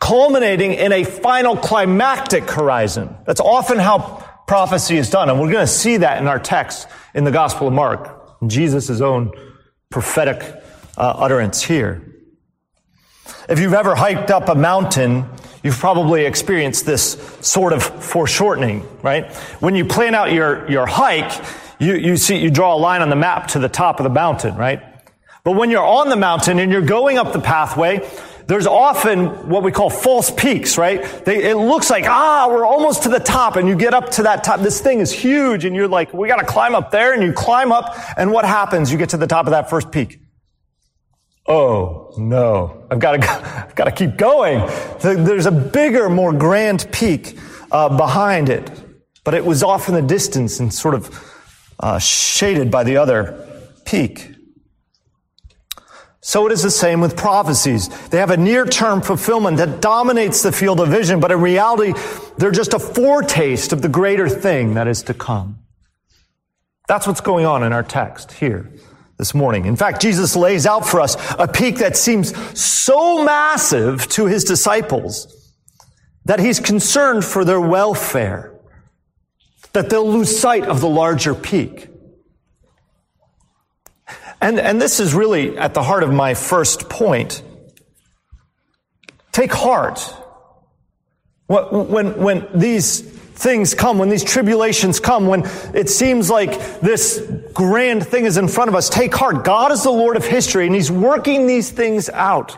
culminating 0.00 0.72
in 0.72 0.92
a 0.92 1.04
final 1.04 1.56
climactic 1.56 2.50
horizon. 2.50 3.14
That's 3.26 3.40
often 3.40 3.78
how 3.78 4.26
prophecy 4.46 4.96
is 4.96 5.10
done. 5.10 5.28
And 5.28 5.38
we're 5.38 5.52
going 5.52 5.66
to 5.66 5.72
see 5.72 5.98
that 5.98 6.20
in 6.20 6.26
our 6.26 6.40
text 6.40 6.88
in 7.14 7.24
the 7.24 7.30
Gospel 7.30 7.68
of 7.68 7.74
Mark, 7.74 8.40
Jesus' 8.48 9.00
own 9.00 9.32
prophetic 9.90 10.42
uh, 10.96 11.14
utterance 11.16 11.62
here. 11.62 12.02
If 13.48 13.58
you've 13.58 13.74
ever 13.74 13.94
hiked 13.94 14.30
up 14.30 14.48
a 14.48 14.54
mountain, 14.54 15.26
You've 15.62 15.78
probably 15.78 16.24
experienced 16.24 16.86
this 16.86 17.12
sort 17.42 17.72
of 17.72 17.82
foreshortening, 17.82 18.86
right? 19.02 19.30
When 19.60 19.74
you 19.74 19.84
plan 19.84 20.14
out 20.14 20.32
your, 20.32 20.70
your 20.70 20.86
hike, 20.86 21.32
you, 21.78 21.94
you 21.94 22.16
see, 22.16 22.38
you 22.38 22.50
draw 22.50 22.74
a 22.74 22.78
line 22.78 23.02
on 23.02 23.10
the 23.10 23.16
map 23.16 23.48
to 23.48 23.58
the 23.58 23.68
top 23.68 24.00
of 24.00 24.04
the 24.04 24.10
mountain, 24.10 24.56
right? 24.56 24.82
But 25.44 25.52
when 25.52 25.70
you're 25.70 25.84
on 25.84 26.08
the 26.08 26.16
mountain 26.16 26.58
and 26.58 26.72
you're 26.72 26.80
going 26.80 27.18
up 27.18 27.32
the 27.32 27.40
pathway, 27.40 28.08
there's 28.46 28.66
often 28.66 29.48
what 29.48 29.62
we 29.62 29.70
call 29.70 29.90
false 29.90 30.30
peaks, 30.30 30.78
right? 30.78 31.02
They, 31.24 31.50
it 31.50 31.56
looks 31.56 31.90
like, 31.90 32.04
ah, 32.06 32.48
we're 32.50 32.66
almost 32.66 33.04
to 33.04 33.10
the 33.10 33.20
top 33.20 33.56
and 33.56 33.68
you 33.68 33.76
get 33.76 33.94
up 33.94 34.10
to 34.12 34.24
that 34.24 34.42
top. 34.42 34.60
This 34.60 34.80
thing 34.80 35.00
is 35.00 35.12
huge 35.12 35.64
and 35.64 35.76
you're 35.76 35.88
like, 35.88 36.12
we 36.12 36.26
got 36.26 36.40
to 36.40 36.46
climb 36.46 36.74
up 36.74 36.90
there 36.90 37.12
and 37.12 37.22
you 37.22 37.32
climb 37.32 37.70
up 37.70 37.94
and 38.16 38.32
what 38.32 38.44
happens? 38.44 38.90
You 38.90 38.98
get 38.98 39.10
to 39.10 39.18
the 39.18 39.26
top 39.26 39.46
of 39.46 39.50
that 39.50 39.70
first 39.70 39.92
peak 39.92 40.20
oh 41.50 42.12
no, 42.16 42.86
I've 42.90 42.98
got 42.98 43.20
to, 43.20 43.30
I've 43.68 43.74
got 43.74 43.84
to 43.84 43.92
keep 43.92 44.16
going. 44.16 44.66
There's 45.00 45.46
a 45.46 45.50
bigger, 45.50 46.08
more 46.08 46.32
grand 46.32 46.90
peak 46.92 47.38
uh, 47.70 47.96
behind 47.96 48.48
it, 48.48 48.70
but 49.24 49.34
it 49.34 49.44
was 49.44 49.62
off 49.62 49.88
in 49.88 49.94
the 49.94 50.02
distance 50.02 50.60
and 50.60 50.72
sort 50.72 50.94
of 50.94 51.32
uh, 51.78 51.98
shaded 51.98 52.70
by 52.70 52.84
the 52.84 52.96
other 52.96 53.46
peak. 53.84 54.34
So 56.22 56.46
it 56.46 56.52
is 56.52 56.62
the 56.62 56.70
same 56.70 57.00
with 57.00 57.16
prophecies. 57.16 57.88
They 58.08 58.18
have 58.18 58.30
a 58.30 58.36
near-term 58.36 59.00
fulfillment 59.00 59.56
that 59.56 59.80
dominates 59.80 60.42
the 60.42 60.52
field 60.52 60.78
of 60.78 60.88
vision, 60.88 61.18
but 61.18 61.32
in 61.32 61.40
reality, 61.40 61.94
they're 62.36 62.50
just 62.50 62.74
a 62.74 62.78
foretaste 62.78 63.72
of 63.72 63.80
the 63.80 63.88
greater 63.88 64.28
thing 64.28 64.74
that 64.74 64.86
is 64.86 65.02
to 65.04 65.14
come. 65.14 65.60
That's 66.88 67.06
what's 67.06 67.22
going 67.22 67.46
on 67.46 67.62
in 67.62 67.72
our 67.72 67.82
text 67.82 68.32
here 68.32 68.70
this 69.20 69.34
morning. 69.34 69.66
In 69.66 69.76
fact, 69.76 70.00
Jesus 70.00 70.34
lays 70.34 70.64
out 70.64 70.86
for 70.86 70.98
us 70.98 71.14
a 71.38 71.46
peak 71.46 71.76
that 71.76 71.94
seems 71.94 72.34
so 72.58 73.22
massive 73.22 74.08
to 74.08 74.24
his 74.24 74.44
disciples 74.44 75.54
that 76.24 76.40
he's 76.40 76.58
concerned 76.58 77.22
for 77.22 77.44
their 77.44 77.60
welfare, 77.60 78.58
that 79.74 79.90
they'll 79.90 80.10
lose 80.10 80.40
sight 80.40 80.64
of 80.64 80.80
the 80.80 80.88
larger 80.88 81.34
peak. 81.34 81.88
And, 84.40 84.58
and 84.58 84.80
this 84.80 85.00
is 85.00 85.12
really 85.12 85.58
at 85.58 85.74
the 85.74 85.82
heart 85.82 86.02
of 86.02 86.10
my 86.10 86.32
first 86.32 86.88
point. 86.88 87.42
Take 89.32 89.52
heart. 89.52 90.00
When, 91.46 92.16
when 92.22 92.48
these 92.54 93.02
things 93.40 93.74
come, 93.74 93.98
when 93.98 94.10
these 94.10 94.22
tribulations 94.22 95.00
come, 95.00 95.26
when 95.26 95.48
it 95.74 95.88
seems 95.88 96.28
like 96.28 96.80
this 96.80 97.20
grand 97.54 98.06
thing 98.06 98.26
is 98.26 98.36
in 98.36 98.48
front 98.48 98.68
of 98.68 98.74
us, 98.74 98.90
take 98.90 99.14
heart. 99.14 99.44
God 99.44 99.72
is 99.72 99.82
the 99.82 99.90
Lord 99.90 100.16
of 100.16 100.24
history 100.24 100.66
and 100.66 100.74
He's 100.74 100.90
working 100.90 101.46
these 101.46 101.70
things 101.70 102.10
out. 102.10 102.56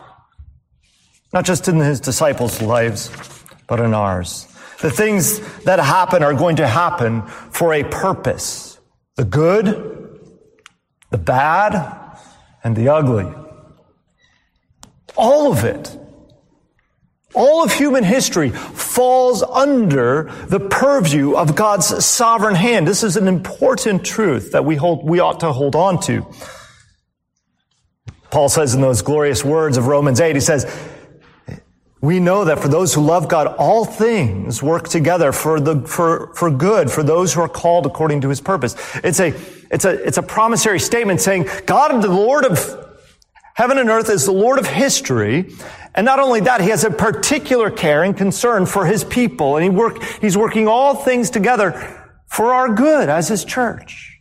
Not 1.33 1.45
just 1.45 1.69
in 1.69 1.79
His 1.79 2.01
disciples' 2.01 2.61
lives, 2.61 3.11
but 3.69 3.79
in 3.81 3.95
ours. 3.95 4.49
The 4.81 4.91
things 4.91 5.39
that 5.63 5.79
happen 5.79 6.25
are 6.25 6.35
going 6.35 6.57
to 6.57 6.67
happen 6.67 7.23
for 7.23 7.73
a 7.73 7.85
purpose. 7.85 8.81
The 9.15 9.25
good, 9.25 10.21
the 11.11 11.19
bad, 11.19 12.19
and 12.65 12.75
the 12.75 12.89
ugly. 12.89 13.33
All 15.17 15.53
of 15.53 15.65
it 15.65 15.97
all 17.35 17.65
of 17.65 17.73
human 17.73 18.05
history 18.05 18.51
falls 18.51 19.43
under 19.43 20.31
the 20.49 20.61
purview 20.61 21.35
of 21.35 21.55
God's 21.55 22.05
sovereign 22.05 22.55
hand. 22.55 22.87
This 22.87 23.03
is 23.03 23.17
an 23.17 23.29
important 23.29 24.05
truth 24.05 24.53
that 24.53 24.65
we 24.65 24.77
hold, 24.77 25.05
we 25.05 25.21
ought 25.21 25.41
to 25.41 25.53
hold 25.53 25.75
on 25.75 26.01
to. 26.03 26.27
Paul 28.31 28.49
says 28.49 28.75
in 28.75 28.81
those 28.81 29.03
glorious 29.03 29.45
words 29.45 29.77
of 29.77 29.87
Romans 29.87 30.21
8, 30.21 30.35
he 30.35 30.41
says, 30.41 30.65
we 32.03 32.19
know 32.19 32.47
that 32.47 32.59
for 32.59 32.67
those 32.67 32.93
who 32.93 33.01
love 33.01 33.29
God, 33.29 33.47
all 33.47 33.85
things 33.85 34.61
work 34.61 34.89
together 34.89 35.31
for 35.31 35.61
the, 35.61 35.83
for, 35.83 36.35
for 36.35 36.51
good, 36.51 36.91
for 36.91 37.05
those 37.05 37.33
who 37.33 37.41
are 37.41 37.49
called 37.49 37.87
according 37.87 38.23
to 38.23 38.29
his 38.29 38.41
purpose. 38.41 38.75
It's 39.05 39.21
a, 39.21 39.33
it's 39.71 39.85
a, 39.85 40.05
it's 40.05 40.19
a 40.19 40.23
promissory 40.23 40.81
statement 40.81 41.21
saying, 41.21 41.49
God, 41.65 42.03
the 42.03 42.09
Lord 42.09 42.45
of 42.45 42.92
heaven 43.55 43.79
and 43.79 43.91
earth 43.91 44.11
is 44.11 44.25
the 44.25 44.33
Lord 44.33 44.59
of 44.59 44.67
history, 44.67 45.53
and 45.95 46.05
not 46.05 46.19
only 46.19 46.41
that, 46.41 46.61
he 46.61 46.69
has 46.69 46.85
a 46.85 46.91
particular 46.91 47.71
care 47.71 48.03
and 48.03 48.17
concern 48.17 48.67
for 48.67 48.87
his 48.87 49.05
people, 49.05 49.57
and 49.57 49.65
he 49.65 49.71
work, 49.71 50.03
he's 50.21 50.37
working 50.37 50.69
all 50.69 50.95
things 50.95 51.31
together 51.31 51.73
for 52.27 52.55
our 52.55 52.73
good 52.73 53.09
as 53.09 53.29
his 53.29 53.45
church. 53.45 54.19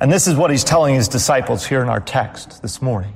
And 0.00 0.12
this 0.12 0.28
is 0.28 0.36
what 0.36 0.50
he's 0.50 0.62
telling 0.62 0.94
his 0.94 1.08
disciples 1.08 1.66
here 1.66 1.82
in 1.82 1.88
our 1.88 2.00
text 2.00 2.62
this 2.62 2.80
morning. 2.80 3.14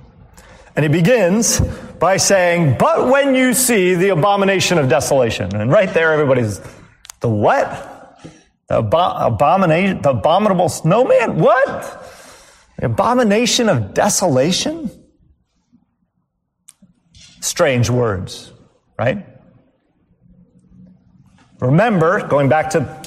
And 0.74 0.84
he 0.84 0.88
begins 0.88 1.60
by 1.60 2.16
saying, 2.16 2.76
But 2.78 3.08
when 3.08 3.34
you 3.34 3.54
see 3.54 3.94
the 3.94 4.08
abomination 4.08 4.78
of 4.78 4.88
desolation, 4.88 5.54
and 5.54 5.70
right 5.70 5.92
there 5.92 6.12
everybody's, 6.12 6.60
the 7.20 7.28
what? 7.28 7.91
The 8.72 8.78
abomination, 8.78 10.00
the 10.00 10.10
abominable 10.12 10.70
snowman? 10.70 11.38
What? 11.38 12.08
The 12.78 12.86
abomination 12.86 13.68
of 13.68 13.92
desolation? 13.92 14.90
Strange 17.40 17.90
words, 17.90 18.50
right? 18.98 19.26
Remember, 21.60 22.26
going 22.26 22.48
back 22.48 22.70
to 22.70 23.02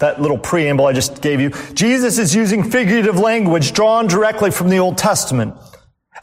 that 0.00 0.20
little 0.20 0.38
preamble 0.38 0.86
I 0.86 0.92
just 0.92 1.22
gave 1.22 1.40
you, 1.40 1.50
Jesus 1.72 2.18
is 2.18 2.34
using 2.34 2.68
figurative 2.68 3.16
language 3.16 3.72
drawn 3.72 4.08
directly 4.08 4.50
from 4.50 4.70
the 4.70 4.78
Old 4.78 4.98
Testament. 4.98 5.54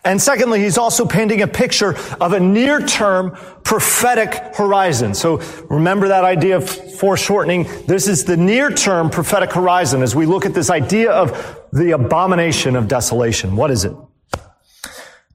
And 0.08 0.22
secondly, 0.22 0.62
he's 0.62 0.78
also 0.78 1.06
painting 1.06 1.42
a 1.42 1.48
picture 1.48 1.98
of 2.22 2.32
a 2.32 2.40
near-term 2.40 3.32
prophetic 3.66 4.56
horizon. 4.56 5.14
So 5.14 5.42
remember 5.70 6.08
that 6.08 6.24
idea 6.24 6.56
of 6.56 6.70
foreshortening. 6.70 7.64
This 7.88 8.08
is 8.08 8.24
the 8.24 8.38
near-term 8.38 9.10
prophetic 9.10 9.52
horizon 9.52 10.02
as 10.02 10.16
we 10.16 10.26
look 10.26 10.46
at 10.46 10.54
this 10.54 10.70
idea 10.70 11.12
of 11.12 11.32
the 11.74 11.92
abomination 11.92 12.78
of 12.78 12.88
desolation. 12.88 13.58
What 13.58 13.70
is 13.70 13.84
it? 13.84 13.92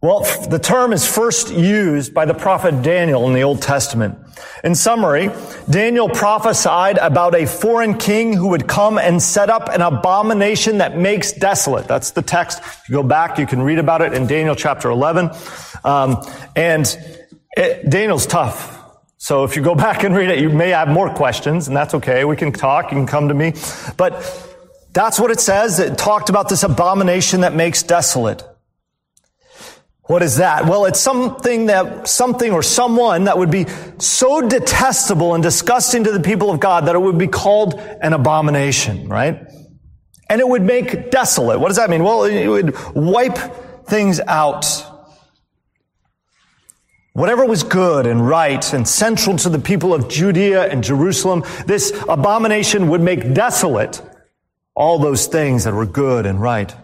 Well, 0.02 0.24
the 0.48 0.58
term 0.58 0.92
is 0.92 1.06
first 1.06 1.52
used 1.54 2.12
by 2.12 2.24
the 2.24 2.34
prophet 2.34 2.82
Daniel 2.82 3.28
in 3.28 3.34
the 3.34 3.44
Old 3.44 3.62
Testament. 3.62 4.18
In 4.64 4.74
summary, 4.74 5.30
Daniel 5.70 6.08
prophesied 6.08 6.98
about 6.98 7.36
a 7.36 7.46
foreign 7.46 7.96
king 7.96 8.32
who 8.32 8.48
would 8.48 8.66
come 8.66 8.98
and 8.98 9.22
set 9.22 9.48
up 9.48 9.68
an 9.68 9.80
abomination 9.80 10.78
that 10.78 10.98
makes 10.98 11.30
desolate. 11.30 11.86
That's 11.86 12.10
the 12.10 12.22
text. 12.22 12.58
If 12.58 12.88
you 12.88 12.96
go 12.96 13.04
back, 13.04 13.38
you 13.38 13.46
can 13.46 13.62
read 13.62 13.78
about 13.78 14.02
it 14.02 14.12
in 14.12 14.26
Daniel 14.26 14.56
chapter 14.56 14.90
11. 14.90 15.30
Um, 15.84 16.20
and 16.56 16.84
it, 17.56 17.88
Daniel's 17.88 18.26
tough. 18.26 18.80
So 19.18 19.44
if 19.44 19.54
you 19.54 19.62
go 19.62 19.74
back 19.86 20.02
and 20.02 20.16
read 20.16 20.30
it, 20.30 20.40
you 20.40 20.50
may 20.50 20.70
have 20.70 20.88
more 20.88 21.14
questions, 21.14 21.68
and 21.68 21.76
that's 21.76 21.94
okay. 21.94 22.24
We 22.24 22.34
can 22.34 22.50
talk. 22.50 22.90
You 22.90 22.96
can 22.96 23.06
come 23.06 23.28
to 23.28 23.34
me. 23.34 23.52
But 23.96 24.14
that's 24.92 25.20
what 25.20 25.30
it 25.30 25.38
says. 25.38 25.78
It 25.78 25.96
talked 25.96 26.28
about 26.28 26.48
this 26.48 26.64
abomination 26.64 27.42
that 27.42 27.54
makes 27.54 27.84
desolate. 27.84 28.42
What 30.06 30.22
is 30.22 30.38
that? 30.38 30.66
Well, 30.66 30.84
it's 30.86 31.00
something 31.00 31.66
that, 31.66 32.08
something 32.08 32.52
or 32.52 32.62
someone 32.62 33.24
that 33.24 33.38
would 33.38 33.50
be 33.50 33.66
so 33.98 34.46
detestable 34.46 35.34
and 35.34 35.42
disgusting 35.42 36.04
to 36.04 36.12
the 36.12 36.20
people 36.20 36.50
of 36.50 36.58
God 36.58 36.86
that 36.86 36.96
it 36.96 37.00
would 37.00 37.18
be 37.18 37.28
called 37.28 37.74
an 37.74 38.12
abomination, 38.12 39.08
right? 39.08 39.46
And 40.28 40.40
it 40.40 40.48
would 40.48 40.62
make 40.62 41.10
desolate. 41.10 41.60
What 41.60 41.68
does 41.68 41.76
that 41.76 41.88
mean? 41.88 42.02
Well, 42.02 42.24
it 42.24 42.48
would 42.48 42.76
wipe 42.94 43.38
things 43.86 44.18
out. 44.18 44.66
Whatever 47.12 47.44
was 47.44 47.62
good 47.62 48.06
and 48.06 48.26
right 48.26 48.72
and 48.72 48.88
central 48.88 49.36
to 49.36 49.50
the 49.50 49.58
people 49.58 49.94
of 49.94 50.08
Judea 50.08 50.66
and 50.68 50.82
Jerusalem, 50.82 51.44
this 51.66 51.92
abomination 52.08 52.88
would 52.88 53.02
make 53.02 53.34
desolate 53.34 54.02
all 54.74 54.98
those 54.98 55.26
things 55.26 55.64
that 55.64 55.74
were 55.74 55.86
good 55.86 56.26
and 56.26 56.40
right. 56.40 56.74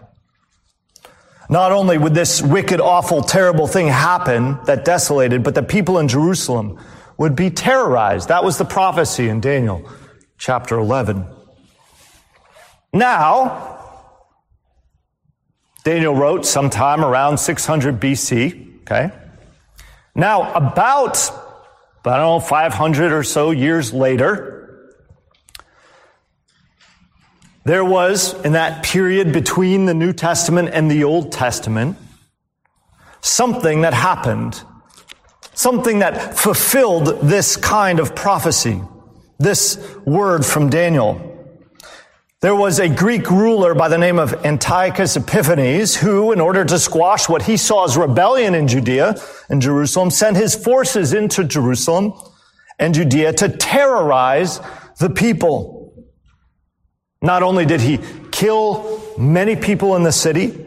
Not 1.49 1.71
only 1.71 1.97
would 1.97 2.13
this 2.13 2.43
wicked, 2.43 2.79
awful, 2.79 3.23
terrible 3.23 3.65
thing 3.65 3.87
happen 3.87 4.59
that 4.65 4.85
desolated, 4.85 5.43
but 5.43 5.55
the 5.55 5.63
people 5.63 5.97
in 5.97 6.07
Jerusalem 6.07 6.79
would 7.17 7.35
be 7.35 7.49
terrorized. 7.49 8.29
That 8.29 8.43
was 8.43 8.59
the 8.59 8.65
prophecy 8.65 9.27
in 9.27 9.41
Daniel 9.41 9.89
chapter 10.37 10.77
11. 10.77 11.25
Now, 12.93 13.77
Daniel 15.83 16.15
wrote 16.15 16.45
sometime 16.45 17.03
around 17.03 17.39
600 17.39 17.99
BC, 17.99 18.81
okay? 18.81 19.11
Now, 20.13 20.53
about, 20.53 21.17
I 22.05 22.17
don't 22.17 22.19
know, 22.19 22.39
500 22.39 23.11
or 23.11 23.23
so 23.23 23.51
years 23.51 23.91
later, 23.91 24.58
There 27.65 27.85
was, 27.85 28.33
in 28.45 28.53
that 28.53 28.83
period 28.83 29.33
between 29.33 29.85
the 29.85 29.93
New 29.93 30.13
Testament 30.13 30.69
and 30.71 30.89
the 30.89 31.03
Old 31.03 31.31
Testament, 31.31 31.97
something 33.21 33.81
that 33.81 33.93
happened. 33.93 34.63
Something 35.53 35.99
that 35.99 36.37
fulfilled 36.37 37.19
this 37.21 37.57
kind 37.57 37.99
of 37.99 38.15
prophecy. 38.15 38.81
This 39.39 39.77
word 40.05 40.45
from 40.45 40.69
Daniel. 40.69 41.25
There 42.41 42.55
was 42.55 42.79
a 42.79 42.87
Greek 42.87 43.29
ruler 43.29 43.75
by 43.75 43.89
the 43.89 43.97
name 43.97 44.17
of 44.19 44.45
Antiochus 44.45 45.17
Epiphanes 45.17 45.97
who, 45.97 46.31
in 46.31 46.39
order 46.39 46.63
to 46.63 46.79
squash 46.79 47.27
what 47.27 47.41
he 47.41 47.57
saw 47.57 47.83
as 47.83 47.97
rebellion 47.97 48.55
in 48.55 48.69
Judea 48.69 49.15
and 49.49 49.61
Jerusalem, 49.61 50.09
sent 50.09 50.37
his 50.37 50.55
forces 50.55 51.11
into 51.11 51.43
Jerusalem 51.43 52.13
and 52.79 52.93
Judea 52.93 53.33
to 53.33 53.49
terrorize 53.49 54.61
the 54.99 55.09
people. 55.09 55.78
Not 57.21 57.43
only 57.43 57.65
did 57.65 57.81
he 57.81 57.99
kill 58.31 59.01
many 59.17 59.55
people 59.55 59.95
in 59.95 60.03
the 60.03 60.11
city, 60.11 60.65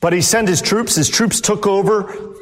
but 0.00 0.12
he 0.12 0.20
sent 0.20 0.48
his 0.48 0.60
troops. 0.60 0.96
His 0.96 1.08
troops 1.08 1.40
took 1.40 1.66
over 1.66 2.34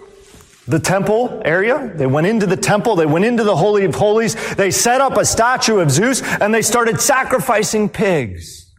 the 0.67 0.79
temple 0.79 1.43
area. 1.45 1.93
They 1.95 2.07
went 2.07 2.27
into 2.27 2.47
the 2.47 2.57
temple. 2.57 2.97
They 2.97 3.07
went 3.07 3.25
into 3.25 3.45
the 3.45 3.57
Holy 3.57 3.85
of 3.85 3.95
Holies. 3.95 4.35
They 4.55 4.71
set 4.71 5.01
up 5.01 5.17
a 5.19 5.25
statue 5.25 5.79
of 5.79 5.91
Zeus 5.91 6.23
and 6.23 6.55
they 6.55 6.63
started 6.63 7.01
sacrificing 7.01 7.89
pigs 7.89 8.73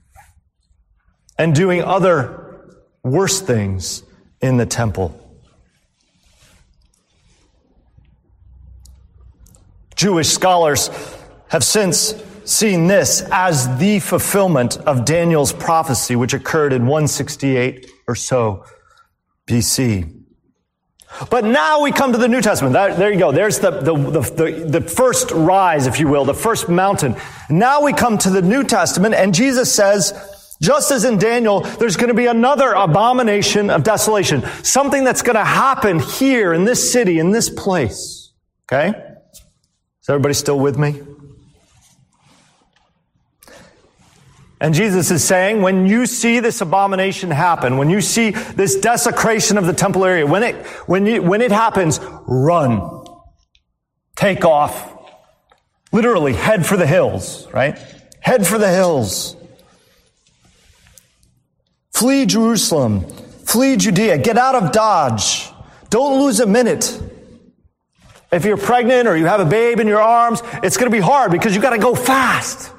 and 1.37 1.53
doing 1.53 1.83
other 1.83 2.63
worse 3.03 3.41
things 3.41 4.03
in 4.41 4.57
the 4.57 4.65
temple. 4.65 5.21
Jewish 9.95 10.29
scholars 10.29 10.89
have 11.49 11.63
since 11.63 12.13
seen 12.45 12.87
this 12.87 13.23
as 13.31 13.77
the 13.77 13.99
fulfillment 13.99 14.77
of 14.77 15.05
Daniel's 15.05 15.51
prophecy, 15.51 16.15
which 16.15 16.33
occurred 16.33 16.73
in 16.73 16.83
168 16.83 17.89
or 18.07 18.15
so 18.15 18.65
BC. 19.47 20.21
But 21.29 21.45
now 21.45 21.81
we 21.81 21.91
come 21.91 22.11
to 22.11 22.17
the 22.17 22.27
New 22.27 22.41
Testament. 22.41 22.73
there 22.73 23.11
you 23.11 23.19
go. 23.19 23.31
There's 23.31 23.59
the, 23.59 23.71
the, 23.71 23.95
the, 23.95 24.65
the, 24.67 24.81
first 24.81 25.31
rise, 25.31 25.87
if 25.87 25.99
you 25.99 26.07
will, 26.07 26.25
the 26.25 26.33
first 26.33 26.67
mountain. 26.67 27.15
Now 27.49 27.81
we 27.81 27.93
come 27.93 28.17
to 28.19 28.29
the 28.29 28.41
New 28.41 28.63
Testament, 28.63 29.15
and 29.15 29.33
Jesus 29.33 29.73
says, 29.73 30.13
just 30.61 30.91
as 30.91 31.05
in 31.05 31.17
Daniel, 31.17 31.61
there's 31.61 31.95
going 31.95 32.09
to 32.09 32.15
be 32.15 32.25
another 32.25 32.73
abomination 32.73 33.69
of 33.69 33.83
desolation. 33.83 34.43
Something 34.63 35.03
that's 35.03 35.21
going 35.21 35.35
to 35.35 35.43
happen 35.43 35.99
here 35.99 36.53
in 36.53 36.65
this 36.65 36.91
city, 36.91 37.19
in 37.19 37.31
this 37.31 37.49
place. 37.49 38.33
Okay? 38.65 38.89
Is 38.89 40.09
everybody 40.09 40.33
still 40.33 40.59
with 40.59 40.77
me? 40.77 41.01
And 44.59 44.73
Jesus 44.73 45.11
is 45.11 45.23
saying, 45.23 45.61
when 45.61 45.85
you 45.85 46.05
see 46.05 46.39
this 46.39 46.61
abomination 46.61 47.29
happen, 47.29 47.77
when 47.77 47.89
you 47.89 47.99
see 47.99 48.31
this 48.31 48.77
desecration 48.77 49.57
of 49.57 49.65
the 49.65 49.73
temple 49.73 50.05
area, 50.05 50.25
when 50.25 50.43
it, 50.43 50.55
when 50.87 51.05
you, 51.05 51.21
when 51.21 51.41
it 51.41 51.51
happens, 51.51 51.99
run. 52.25 53.05
Take 54.15 54.45
off. 54.45 54.93
Literally, 55.91 56.33
head 56.33 56.65
for 56.65 56.77
the 56.77 56.87
hills, 56.87 57.47
right? 57.51 57.77
Head 58.21 58.47
for 58.47 58.57
the 58.57 58.69
hills. 58.69 59.35
Flee 61.91 62.25
Jerusalem. 62.25 63.01
Flee 63.45 63.75
Judea. 63.77 64.17
Get 64.17 64.37
out 64.37 64.55
of 64.55 64.71
Dodge. 64.71 65.49
Don't 65.89 66.21
lose 66.21 66.39
a 66.39 66.45
minute. 66.45 67.01
If 68.31 68.43
you're 68.43 68.57
pregnant 68.57 69.07
or 69.07 69.15
you 69.15 69.27
have 69.27 69.39
a 69.39 69.45
babe 69.45 69.79
in 69.79 69.87
your 69.87 70.01
arms, 70.01 70.41
it's 70.63 70.77
going 70.77 70.91
to 70.91 70.95
be 70.95 71.01
hard 71.01 71.31
because 71.31 71.55
you 71.55 71.61
got 71.61 71.69
to 71.71 71.77
go 71.77 71.93
fast. 71.93 72.71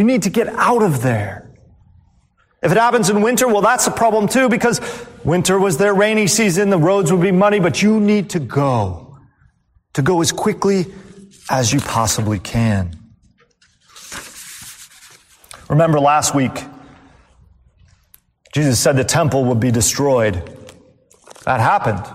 You 0.00 0.06
need 0.06 0.22
to 0.22 0.30
get 0.30 0.48
out 0.48 0.80
of 0.80 1.02
there. 1.02 1.50
If 2.62 2.72
it 2.72 2.78
happens 2.78 3.10
in 3.10 3.20
winter, 3.20 3.46
well, 3.46 3.60
that's 3.60 3.86
a 3.86 3.90
problem 3.90 4.28
too 4.28 4.48
because 4.48 4.80
winter 5.26 5.58
was 5.58 5.76
their 5.76 5.92
rainy 5.92 6.26
season. 6.26 6.70
The 6.70 6.78
roads 6.78 7.12
would 7.12 7.20
be 7.20 7.32
muddy, 7.32 7.60
but 7.60 7.82
you 7.82 8.00
need 8.00 8.30
to 8.30 8.40
go. 8.40 9.18
To 9.92 10.00
go 10.00 10.22
as 10.22 10.32
quickly 10.32 10.86
as 11.50 11.70
you 11.70 11.80
possibly 11.80 12.38
can. 12.38 12.96
Remember 15.68 16.00
last 16.00 16.34
week, 16.34 16.64
Jesus 18.54 18.80
said 18.80 18.96
the 18.96 19.04
temple 19.04 19.44
would 19.44 19.60
be 19.60 19.70
destroyed. 19.70 20.36
That 21.44 21.60
happened 21.60 22.06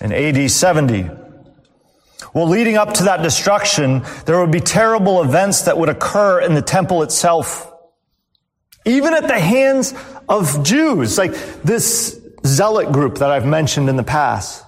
in 0.00 0.12
AD 0.12 0.48
70. 0.48 1.10
Well, 2.34 2.48
leading 2.48 2.76
up 2.76 2.94
to 2.94 3.04
that 3.04 3.22
destruction, 3.22 4.02
there 4.24 4.40
would 4.40 4.50
be 4.50 4.60
terrible 4.60 5.22
events 5.22 5.62
that 5.62 5.76
would 5.76 5.90
occur 5.90 6.40
in 6.40 6.54
the 6.54 6.62
temple 6.62 7.02
itself. 7.02 7.70
Even 8.86 9.12
at 9.12 9.26
the 9.26 9.38
hands 9.38 9.94
of 10.28 10.64
Jews, 10.64 11.18
like 11.18 11.32
this 11.62 12.18
zealot 12.46 12.90
group 12.90 13.18
that 13.18 13.30
I've 13.30 13.46
mentioned 13.46 13.88
in 13.88 13.96
the 13.96 14.02
past. 14.02 14.64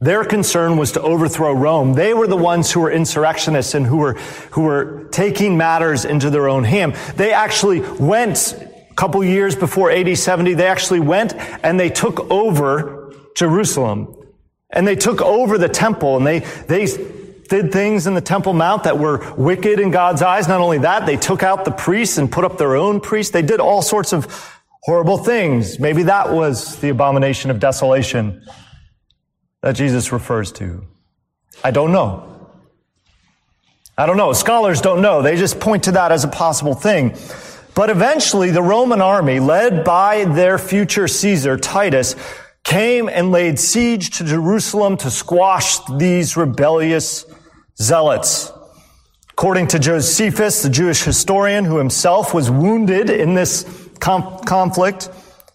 Their 0.00 0.24
concern 0.24 0.78
was 0.78 0.92
to 0.92 1.02
overthrow 1.02 1.52
Rome. 1.52 1.92
They 1.92 2.14
were 2.14 2.26
the 2.26 2.36
ones 2.36 2.72
who 2.72 2.80
were 2.80 2.90
insurrectionists 2.90 3.74
and 3.74 3.86
who 3.86 3.98
were, 3.98 4.14
who 4.52 4.62
were 4.62 5.08
taking 5.12 5.56
matters 5.58 6.04
into 6.04 6.30
their 6.30 6.48
own 6.48 6.64
hand. 6.64 6.94
They 7.16 7.32
actually 7.32 7.80
went 7.80 8.54
a 8.90 8.94
couple 8.94 9.22
years 9.22 9.54
before 9.54 9.90
AD 9.90 10.16
70, 10.16 10.54
they 10.54 10.66
actually 10.66 11.00
went 11.00 11.34
and 11.62 11.78
they 11.78 11.90
took 11.90 12.30
over 12.30 13.12
Jerusalem. 13.36 14.16
And 14.72 14.86
they 14.86 14.96
took 14.96 15.20
over 15.20 15.58
the 15.58 15.68
temple 15.68 16.16
and 16.16 16.26
they, 16.26 16.38
they 16.38 16.86
did 17.50 17.72
things 17.72 18.06
in 18.06 18.14
the 18.14 18.20
Temple 18.20 18.54
Mount 18.54 18.84
that 18.84 18.98
were 18.98 19.34
wicked 19.34 19.80
in 19.80 19.90
God's 19.90 20.22
eyes. 20.22 20.46
Not 20.46 20.60
only 20.60 20.78
that, 20.78 21.04
they 21.04 21.16
took 21.16 21.42
out 21.42 21.64
the 21.64 21.72
priests 21.72 22.16
and 22.16 22.30
put 22.30 22.44
up 22.44 22.56
their 22.56 22.76
own 22.76 23.00
priests. 23.00 23.32
They 23.32 23.42
did 23.42 23.58
all 23.58 23.82
sorts 23.82 24.12
of 24.12 24.26
horrible 24.82 25.18
things. 25.18 25.80
Maybe 25.80 26.04
that 26.04 26.32
was 26.32 26.76
the 26.76 26.88
abomination 26.88 27.50
of 27.50 27.58
desolation. 27.58 28.42
that 29.62 29.74
Jesus 29.74 30.12
refers 30.12 30.52
to? 30.52 30.86
I 31.62 31.72
don't 31.72 31.92
know. 31.92 32.26
I 33.98 34.06
don't 34.06 34.16
know. 34.16 34.32
Scholars 34.32 34.80
don't 34.80 35.02
know. 35.02 35.20
They 35.20 35.36
just 35.36 35.60
point 35.60 35.84
to 35.84 35.92
that 35.92 36.12
as 36.12 36.24
a 36.24 36.28
possible 36.28 36.74
thing. 36.74 37.16
But 37.74 37.90
eventually, 37.90 38.50
the 38.50 38.62
Roman 38.62 39.00
army, 39.00 39.40
led 39.40 39.84
by 39.84 40.24
their 40.24 40.56
future 40.56 41.06
Caesar, 41.06 41.56
Titus, 41.56 42.14
came 42.70 43.08
and 43.08 43.32
laid 43.32 43.58
siege 43.58 44.10
to 44.18 44.22
Jerusalem 44.22 44.96
to 44.98 45.10
squash 45.10 45.80
these 45.98 46.36
rebellious 46.36 47.26
zealots. 47.76 48.52
According 49.32 49.66
to 49.68 49.80
Josephus, 49.80 50.62
the 50.62 50.70
Jewish 50.70 51.02
historian 51.02 51.64
who 51.64 51.78
himself 51.78 52.32
was 52.32 52.48
wounded 52.48 53.10
in 53.10 53.34
this 53.34 53.64
conflict, 53.98 55.10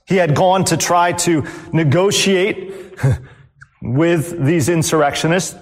he 0.06 0.18
had 0.18 0.36
gone 0.36 0.66
to 0.66 0.76
try 0.76 1.14
to 1.14 1.46
negotiate 1.72 3.00
with 3.82 4.46
these 4.46 4.68
insurrectionists. 4.68 5.56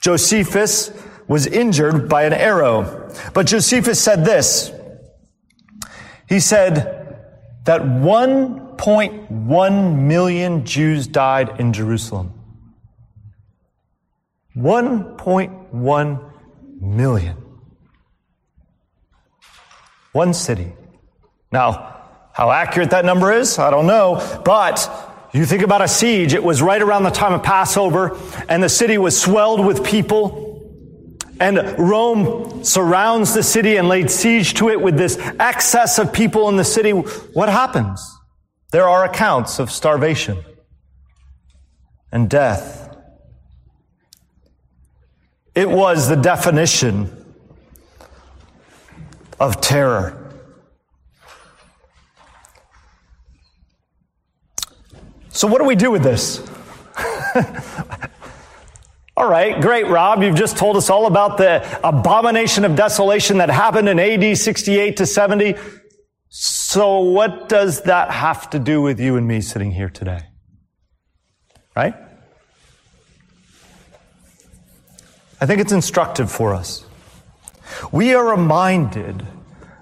Josephus 0.00 0.92
was 1.26 1.48
injured 1.48 2.08
by 2.08 2.22
an 2.22 2.32
arrow. 2.32 3.10
But 3.34 3.48
Josephus 3.48 4.00
said 4.00 4.24
this. 4.24 4.70
He 6.28 6.38
said 6.38 7.01
that 7.64 7.82
1.1 7.82 9.96
million 9.96 10.64
Jews 10.64 11.06
died 11.06 11.60
in 11.60 11.72
Jerusalem. 11.72 12.32
1.1 14.56 16.32
million. 16.80 17.36
One 20.12 20.34
city. 20.34 20.72
Now, 21.50 21.96
how 22.32 22.50
accurate 22.50 22.90
that 22.90 23.04
number 23.04 23.32
is, 23.32 23.58
I 23.58 23.70
don't 23.70 23.86
know, 23.86 24.40
but 24.44 24.90
you 25.32 25.46
think 25.46 25.62
about 25.62 25.80
a 25.80 25.88
siege, 25.88 26.34
it 26.34 26.44
was 26.44 26.60
right 26.60 26.82
around 26.82 27.04
the 27.04 27.10
time 27.10 27.32
of 27.32 27.42
Passover, 27.42 28.18
and 28.48 28.62
the 28.62 28.68
city 28.68 28.98
was 28.98 29.18
swelled 29.18 29.64
with 29.64 29.84
people. 29.84 30.51
And 31.42 31.78
Rome 31.78 32.64
surrounds 32.64 33.34
the 33.34 33.42
city 33.42 33.76
and 33.76 33.88
laid 33.88 34.10
siege 34.10 34.54
to 34.54 34.70
it 34.70 34.80
with 34.80 34.96
this 34.96 35.18
excess 35.18 35.98
of 35.98 36.12
people 36.12 36.48
in 36.48 36.56
the 36.56 36.64
city. 36.64 36.92
What 36.92 37.50
happens? 37.50 38.00
There 38.70 38.88
are 38.88 39.04
accounts 39.04 39.58
of 39.58 39.70
starvation 39.70 40.38
and 42.10 42.30
death 42.30 42.82
it 45.54 45.68
was 45.68 46.08
the 46.08 46.16
definition 46.16 47.10
of 49.38 49.60
terror. 49.60 50.18
So, 55.28 55.46
what 55.46 55.58
do 55.58 55.64
we 55.64 55.76
do 55.76 55.90
with 55.90 56.02
this? 56.02 56.38
all 59.22 59.30
right, 59.30 59.60
great, 59.60 59.86
Rob. 59.86 60.20
You've 60.24 60.34
just 60.34 60.56
told 60.56 60.76
us 60.76 60.90
all 60.90 61.06
about 61.06 61.38
the 61.38 61.64
abomination 61.86 62.64
of 62.64 62.74
desolation 62.74 63.38
that 63.38 63.50
happened 63.50 63.88
in 63.88 64.00
AD 64.00 64.36
68 64.36 64.96
to 64.96 65.06
70. 65.06 65.54
So, 66.28 66.98
what 66.98 67.48
does 67.48 67.82
that 67.82 68.10
have 68.10 68.50
to 68.50 68.58
do 68.58 68.82
with 68.82 68.98
you 68.98 69.16
and 69.16 69.28
me 69.28 69.40
sitting 69.40 69.70
here 69.70 69.88
today? 69.88 70.22
Right? 71.76 71.94
I 75.40 75.46
think 75.46 75.60
it's 75.60 75.72
instructive 75.72 76.28
for 76.28 76.52
us. 76.52 76.84
We 77.92 78.14
are 78.14 78.28
reminded 78.28 79.24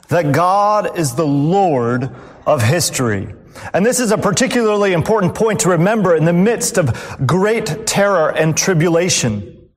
that 0.09 0.33
God 0.35 0.99
is 0.99 1.15
the 1.15 1.27
Lord 1.27 2.15
of 2.45 2.63
history. 2.63 3.35
And 3.73 3.85
this 3.85 4.01
is 4.01 4.11
a 4.11 4.19
particularly 4.19 4.93
important 4.93 5.35
point 5.35 5.61
to 5.61 5.71
remember 5.71 6.15
in 6.15 6.25
the 6.25 6.33
midst 6.33 6.79
of 6.79 7.27
great 7.27 7.87
terror 7.87 8.31
and 8.31 8.57
tribulation. 8.57 9.69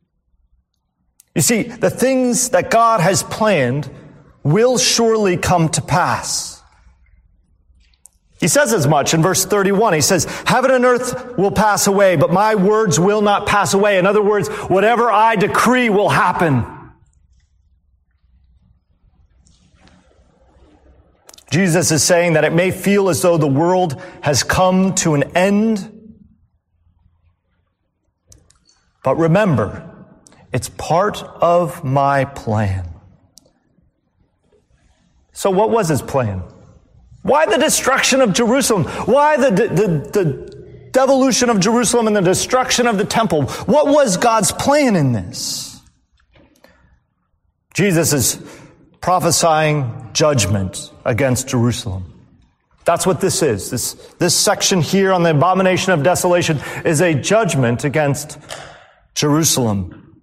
You 1.36 1.41
see, 1.41 1.63
the 1.63 1.89
things 1.89 2.50
that 2.50 2.69
God 2.69 3.00
has 3.00 3.24
planned 3.24 3.89
will 4.43 4.78
surely 4.78 5.38
come 5.38 5.69
to 5.69 5.82
pass. 5.82 6.62
He 8.39 8.50
says 8.50 8.74
as 8.74 8.86
much 8.86 9.13
in 9.13 9.22
verse 9.22 9.46
31. 9.46 9.93
He 9.93 10.02
says, 10.02 10.26
heaven 10.46 10.72
and 10.72 10.84
earth 10.84 11.38
will 11.38 11.52
pass 11.52 11.88
away, 11.88 12.17
but 12.17 12.32
my 12.32 12.56
words 12.56 13.00
will 13.00 13.22
not 13.22 13.48
pass 13.48 13.74
away. 13.74 13.98
In 13.98 14.06
other 14.06 14.22
words, 14.22 14.50
whatever 14.50 15.10
I 15.10 15.38
decree 15.38 15.89
will 15.89 16.10
happen. 16.10 16.65
Jesus 21.53 21.91
is 21.91 22.01
saying 22.01 22.33
that 22.33 22.45
it 22.45 22.51
may 22.51 22.71
feel 22.71 23.09
as 23.09 23.21
though 23.21 23.37
the 23.37 23.45
world 23.45 24.01
has 24.21 24.41
come 24.41 24.95
to 24.95 25.13
an 25.13 25.37
end. 25.37 26.17
But 29.03 29.17
remember, 29.17 29.87
it's 30.51 30.69
part 30.69 31.21
of 31.21 31.83
my 31.83 32.25
plan. 32.25 32.89
So 35.33 35.51
what 35.51 35.69
was 35.69 35.89
his 35.89 36.01
plan? 36.01 36.41
Why 37.21 37.45
the 37.45 37.57
destruction 37.57 38.21
of 38.21 38.33
Jerusalem? 38.33 38.85
Why 39.05 39.37
the, 39.37 39.51
the, 39.51 39.87
the 40.11 40.89
devolution 40.89 41.51
of 41.51 41.59
Jerusalem 41.59 42.07
and 42.07 42.15
the 42.15 42.21
destruction 42.21 42.87
of 42.87 42.97
the 42.97 43.05
temple? 43.05 43.43
What 43.67 43.85
was 43.85 44.17
God's 44.17 44.51
plan 44.51 44.95
in 44.95 45.11
this? 45.11 45.79
Jesus 47.75 48.11
is 48.11 48.43
prophesying 49.01 50.02
judgment 50.13 50.91
against 51.06 51.47
Jerusalem. 51.47 52.10
That's 52.86 53.08
what 53.08 53.21
this 53.21 53.41
is. 53.41 53.69
This, 53.69 53.93
this 54.19 54.36
section 54.36 54.82
here 54.82 55.12
on 55.13 55.23
the 55.23 55.32
abomination 55.32 55.93
of 55.93 56.04
desolation 56.04 56.60
is 56.84 57.02
a 57.02 57.13
judgment 57.13 57.84
against 57.84 58.38
Jerusalem. 59.15 60.21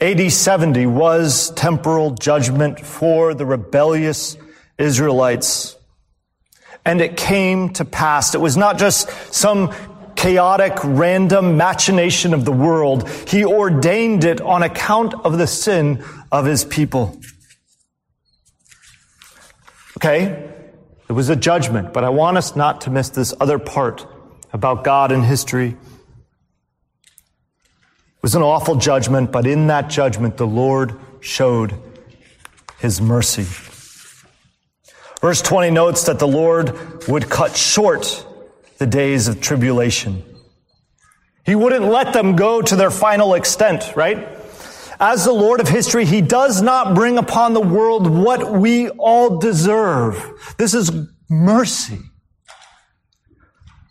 AD 0.00 0.30
70 0.30 0.86
was 0.86 1.50
temporal 1.52 2.12
judgment 2.12 2.80
for 2.80 3.34
the 3.34 3.46
rebellious 3.46 4.36
Israelites. 4.78 5.76
And 6.84 7.00
it 7.00 7.16
came 7.16 7.70
to 7.74 7.84
pass. 7.84 8.34
It 8.34 8.40
was 8.40 8.56
not 8.56 8.78
just 8.78 9.08
some 9.34 9.74
chaotic, 10.14 10.74
random 10.84 11.56
machination 11.56 12.34
of 12.34 12.44
the 12.44 12.52
world. 12.52 13.08
He 13.28 13.44
ordained 13.44 14.24
it 14.24 14.40
on 14.40 14.62
account 14.62 15.14
of 15.14 15.38
the 15.38 15.46
sin 15.46 16.04
of 16.30 16.44
his 16.44 16.64
people. 16.64 17.18
Okay? 19.96 20.52
It 21.08 21.12
was 21.12 21.28
a 21.28 21.36
judgment, 21.36 21.92
but 21.92 22.04
I 22.04 22.08
want 22.08 22.36
us 22.36 22.56
not 22.56 22.82
to 22.82 22.90
miss 22.90 23.10
this 23.10 23.32
other 23.40 23.58
part 23.58 24.06
about 24.52 24.84
God 24.84 25.12
and 25.12 25.24
history. 25.24 25.68
It 25.68 25.76
was 28.22 28.34
an 28.34 28.42
awful 28.42 28.76
judgment, 28.76 29.30
but 29.30 29.46
in 29.46 29.68
that 29.68 29.88
judgment, 29.88 30.36
the 30.36 30.46
Lord 30.46 30.98
showed 31.20 31.74
his 32.78 33.00
mercy. 33.00 33.46
Verse 35.20 35.40
20 35.42 35.70
notes 35.70 36.04
that 36.04 36.18
the 36.18 36.28
Lord 36.28 37.08
would 37.08 37.30
cut 37.30 37.56
short 37.56 38.24
the 38.78 38.86
days 38.86 39.28
of 39.28 39.40
tribulation. 39.40 40.22
He 41.44 41.54
wouldn't 41.54 41.84
let 41.84 42.12
them 42.12 42.36
go 42.36 42.60
to 42.60 42.76
their 42.76 42.90
final 42.90 43.34
extent, 43.34 43.94
right? 43.96 44.28
As 44.98 45.24
the 45.24 45.32
Lord 45.32 45.60
of 45.60 45.68
history, 45.68 46.04
He 46.04 46.20
does 46.22 46.62
not 46.62 46.94
bring 46.94 47.18
upon 47.18 47.52
the 47.52 47.60
world 47.60 48.06
what 48.06 48.52
we 48.52 48.88
all 48.88 49.38
deserve. 49.38 50.54
This 50.58 50.74
is 50.74 50.90
mercy. 51.28 51.98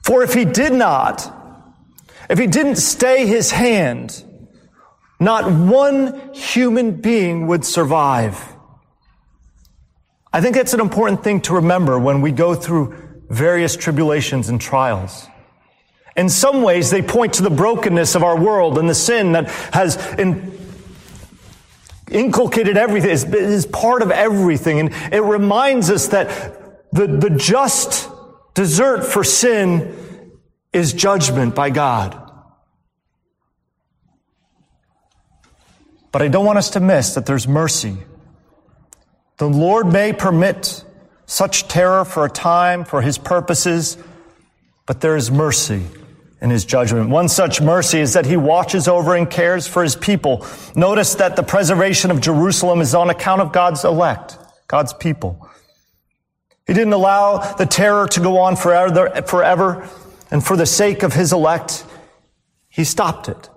For 0.03 0.23
if 0.23 0.33
He 0.33 0.45
did 0.45 0.73
not, 0.73 1.31
if 2.29 2.39
He 2.39 2.47
didn't 2.47 2.77
stay 2.77 3.27
His 3.27 3.51
hand, 3.51 4.23
not 5.19 5.51
one 5.51 6.33
human 6.33 6.99
being 7.01 7.47
would 7.47 7.65
survive. 7.65 8.53
I 10.33 10.41
think 10.41 10.55
that's 10.55 10.73
an 10.73 10.81
important 10.81 11.23
thing 11.23 11.41
to 11.41 11.53
remember 11.53 11.97
when 11.97 12.21
we 12.21 12.31
go 12.31 12.55
through 12.55 12.95
various 13.29 13.75
tribulations 13.75 14.49
and 14.49 14.59
trials. 14.59 15.27
In 16.17 16.29
some 16.29 16.61
ways, 16.61 16.89
they 16.89 17.01
point 17.01 17.33
to 17.35 17.43
the 17.43 17.49
brokenness 17.49 18.15
of 18.15 18.23
our 18.23 18.39
world 18.39 18.77
and 18.77 18.89
the 18.89 18.95
sin 18.95 19.33
that 19.33 19.49
has 19.73 19.97
in, 20.15 20.54
inculcated 22.15 22.78
everything, 22.78 23.12
is 23.12 23.65
part 23.65 24.01
of 24.01 24.10
everything. 24.10 24.80
And 24.80 24.93
it 25.13 25.21
reminds 25.21 25.89
us 25.89 26.08
that 26.08 26.91
the, 26.91 27.08
the 27.08 27.30
just 27.30 28.10
desert 28.54 29.04
for 29.04 29.23
sin 29.23 29.95
is 30.71 30.93
judgment 30.93 31.54
by 31.54 31.69
God. 31.69 32.21
But 36.12 36.21
I 36.21 36.30
don't 36.30 36.45
want 36.45 36.58
us 36.58 36.71
to 36.71 36.80
miss 36.80 37.15
that 37.15 37.25
there's 37.25 37.47
mercy 37.47 37.97
the 39.38 39.49
Lord 39.49 39.91
may 39.91 40.13
permit 40.13 40.86
such 41.25 41.67
terror 41.67 42.06
for 42.06 42.23
a 42.23 42.30
time 42.30 42.86
for 42.86 43.01
his 43.01 43.17
purposes, 43.17 43.97
but 44.86 45.01
there 45.01 45.17
is 45.17 45.30
mercy 45.30 45.84
in 46.45 46.51
his 46.51 46.63
judgment. 46.63 47.10
One 47.10 47.27
such 47.27 47.60
mercy 47.60 47.99
is 47.99 48.13
that 48.13 48.27
he 48.27 48.38
watches 48.38 48.88
over 48.88 49.15
and 49.15 49.27
cares 49.27 49.65
for 49.65 49.81
his 49.81 49.95
people. 49.95 50.45
Notice 50.75 51.15
that 51.15 51.36
the 51.36 51.41
preservation 51.41 52.12
of 52.12 52.21
Jerusalem 52.21 52.81
is 52.81 52.93
on 52.93 53.10
account 53.10 53.41
of 53.41 53.51
God's 53.51 53.84
elect, 53.84 54.38
God's 54.67 54.93
people. 54.93 55.49
He 56.67 56.73
didn't 56.73 56.93
allow 56.93 57.39
the 57.55 57.65
terror 57.65 58.08
to 58.10 58.19
go 58.19 58.38
on 58.38 58.58
forever, 58.58 59.23
forever 59.23 59.89
and 60.29 60.45
for 60.45 60.55
the 60.55 60.67
sake 60.67 61.01
of 61.01 61.13
his 61.13 61.34
elect, 61.34 61.84
he 62.69 62.84
stopped 62.84 63.27
it. 63.27 63.49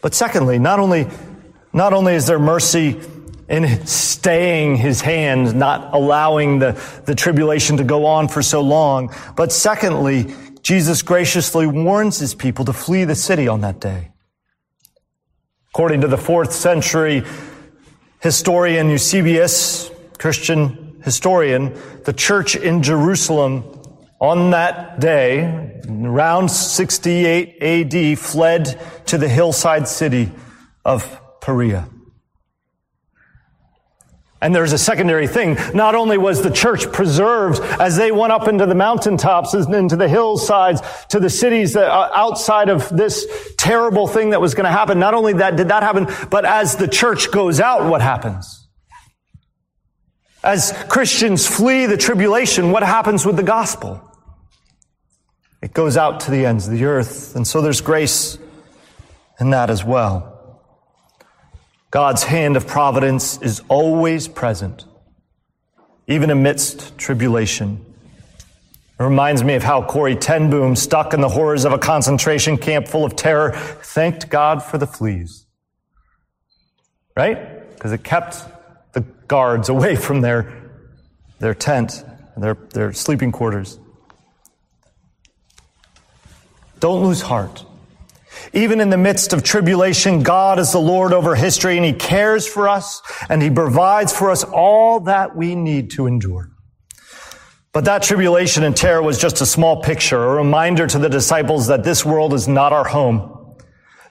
But 0.00 0.14
secondly, 0.14 0.60
not 0.60 0.78
only, 0.78 1.08
not 1.72 1.92
only 1.92 2.14
is 2.14 2.28
there 2.28 2.38
mercy 2.38 3.00
in 3.48 3.84
staying 3.84 4.76
his 4.76 5.00
hand, 5.00 5.56
not 5.56 5.92
allowing 5.92 6.60
the, 6.60 6.80
the 7.04 7.16
tribulation 7.16 7.78
to 7.78 7.84
go 7.84 8.06
on 8.06 8.28
for 8.28 8.42
so 8.42 8.60
long, 8.60 9.12
but 9.36 9.50
secondly, 9.50 10.34
Jesus 10.64 11.02
graciously 11.02 11.66
warns 11.66 12.18
his 12.18 12.34
people 12.34 12.64
to 12.64 12.72
flee 12.72 13.04
the 13.04 13.14
city 13.14 13.46
on 13.46 13.60
that 13.60 13.80
day. 13.80 14.12
According 15.68 16.00
to 16.00 16.08
the 16.08 16.16
fourth 16.16 16.52
century 16.52 17.22
historian 18.20 18.88
Eusebius, 18.88 19.90
Christian 20.18 21.02
historian, 21.04 21.78
the 22.04 22.14
church 22.14 22.56
in 22.56 22.82
Jerusalem 22.82 23.64
on 24.18 24.52
that 24.52 25.00
day, 25.00 25.82
around 25.86 26.50
68 26.50 27.62
AD, 27.62 28.18
fled 28.18 28.80
to 29.06 29.18
the 29.18 29.28
hillside 29.28 29.86
city 29.86 30.32
of 30.82 31.20
Perea. 31.42 31.86
And 34.44 34.54
there's 34.54 34.74
a 34.74 34.78
secondary 34.78 35.26
thing. 35.26 35.56
Not 35.72 35.94
only 35.94 36.18
was 36.18 36.42
the 36.42 36.50
church 36.50 36.92
preserved 36.92 37.62
as 37.80 37.96
they 37.96 38.12
went 38.12 38.30
up 38.30 38.46
into 38.46 38.66
the 38.66 38.74
mountaintops 38.74 39.54
and 39.54 39.74
into 39.74 39.96
the 39.96 40.06
hillsides 40.06 40.82
to 41.08 41.18
the 41.18 41.30
cities 41.30 41.74
uh, 41.74 42.10
outside 42.14 42.68
of 42.68 42.94
this 42.94 43.26
terrible 43.56 44.06
thing 44.06 44.30
that 44.30 44.42
was 44.42 44.52
going 44.52 44.66
to 44.66 44.70
happen. 44.70 44.98
Not 44.98 45.14
only 45.14 45.32
that 45.32 45.56
did 45.56 45.68
that 45.68 45.82
happen, 45.82 46.08
but 46.28 46.44
as 46.44 46.76
the 46.76 46.86
church 46.86 47.30
goes 47.30 47.58
out, 47.58 47.88
what 47.88 48.02
happens? 48.02 48.68
As 50.42 50.74
Christians 50.90 51.46
flee 51.46 51.86
the 51.86 51.96
tribulation, 51.96 52.70
what 52.70 52.82
happens 52.82 53.24
with 53.24 53.36
the 53.36 53.42
gospel? 53.42 53.98
It 55.62 55.72
goes 55.72 55.96
out 55.96 56.20
to 56.20 56.30
the 56.30 56.44
ends 56.44 56.66
of 56.66 56.74
the 56.74 56.84
earth. 56.84 57.34
And 57.34 57.46
so 57.46 57.62
there's 57.62 57.80
grace 57.80 58.36
in 59.40 59.48
that 59.50 59.70
as 59.70 59.82
well. 59.82 60.33
God's 61.94 62.24
hand 62.24 62.56
of 62.56 62.66
providence 62.66 63.40
is 63.40 63.62
always 63.68 64.26
present, 64.26 64.84
even 66.08 66.28
amidst 66.28 66.98
tribulation. 66.98 67.86
It 68.98 69.02
reminds 69.04 69.44
me 69.44 69.54
of 69.54 69.62
how 69.62 69.80
Corrie 69.80 70.16
ten 70.16 70.50
Boom, 70.50 70.74
stuck 70.74 71.14
in 71.14 71.20
the 71.20 71.28
horrors 71.28 71.64
of 71.64 71.72
a 71.72 71.78
concentration 71.78 72.58
camp 72.58 72.88
full 72.88 73.04
of 73.04 73.14
terror, 73.14 73.52
thanked 73.52 74.28
God 74.28 74.60
for 74.60 74.76
the 74.76 74.88
fleas. 74.88 75.46
Right? 77.16 77.70
Because 77.76 77.92
it 77.92 78.02
kept 78.02 78.42
the 78.92 79.02
guards 79.28 79.68
away 79.68 79.94
from 79.94 80.20
their, 80.20 80.52
their 81.38 81.54
tent, 81.54 82.04
their, 82.36 82.54
their 82.54 82.92
sleeping 82.92 83.30
quarters. 83.30 83.78
Don't 86.80 87.04
lose 87.04 87.20
heart. 87.22 87.64
Even 88.52 88.80
in 88.80 88.90
the 88.90 88.96
midst 88.96 89.32
of 89.32 89.42
tribulation, 89.42 90.22
God 90.22 90.58
is 90.58 90.72
the 90.72 90.80
Lord 90.80 91.12
over 91.12 91.34
history 91.34 91.76
and 91.76 91.84
He 91.84 91.92
cares 91.92 92.46
for 92.46 92.68
us 92.68 93.02
and 93.28 93.42
He 93.42 93.50
provides 93.50 94.12
for 94.12 94.30
us 94.30 94.44
all 94.44 95.00
that 95.00 95.36
we 95.36 95.54
need 95.54 95.90
to 95.92 96.06
endure. 96.06 96.50
But 97.72 97.86
that 97.86 98.04
tribulation 98.04 98.62
and 98.62 98.76
terror 98.76 99.02
was 99.02 99.18
just 99.18 99.40
a 99.40 99.46
small 99.46 99.82
picture, 99.82 100.22
a 100.22 100.34
reminder 100.36 100.86
to 100.86 100.98
the 100.98 101.08
disciples 101.08 101.66
that 101.66 101.82
this 101.82 102.04
world 102.04 102.32
is 102.32 102.46
not 102.46 102.72
our 102.72 102.84
home. 102.84 103.34